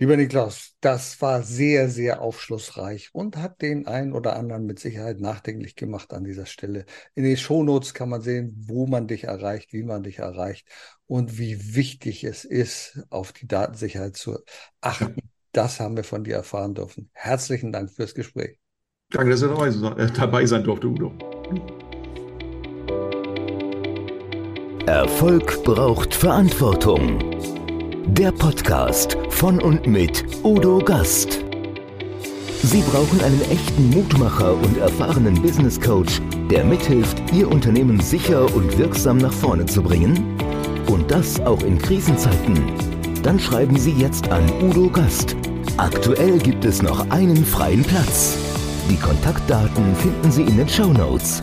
[0.00, 5.18] Lieber Niklas, das war sehr, sehr aufschlussreich und hat den einen oder anderen mit Sicherheit
[5.18, 6.86] nachdenklich gemacht an dieser Stelle.
[7.16, 10.68] In den Shownotes kann man sehen, wo man dich erreicht, wie man dich erreicht
[11.06, 14.38] und wie wichtig es ist, auf die Datensicherheit zu
[14.80, 15.16] achten.
[15.52, 17.10] Das haben wir von dir erfahren dürfen.
[17.12, 18.58] Herzlichen Dank fürs Gespräch.
[19.10, 21.12] Danke, dass ihr dabei sein durfte, Udo.
[24.86, 27.18] Erfolg braucht Verantwortung.
[28.06, 31.44] Der Podcast von und mit Udo Gast.
[32.62, 36.20] Sie brauchen einen echten Mutmacher und erfahrenen Business Coach,
[36.50, 40.36] der mithilft, Ihr Unternehmen sicher und wirksam nach vorne zu bringen?
[40.90, 42.87] Und das auch in Krisenzeiten?
[43.28, 45.36] Dann schreiben Sie jetzt an Udo Gast.
[45.76, 48.38] Aktuell gibt es noch einen freien Platz.
[48.88, 51.42] Die Kontaktdaten finden Sie in den Show Notes.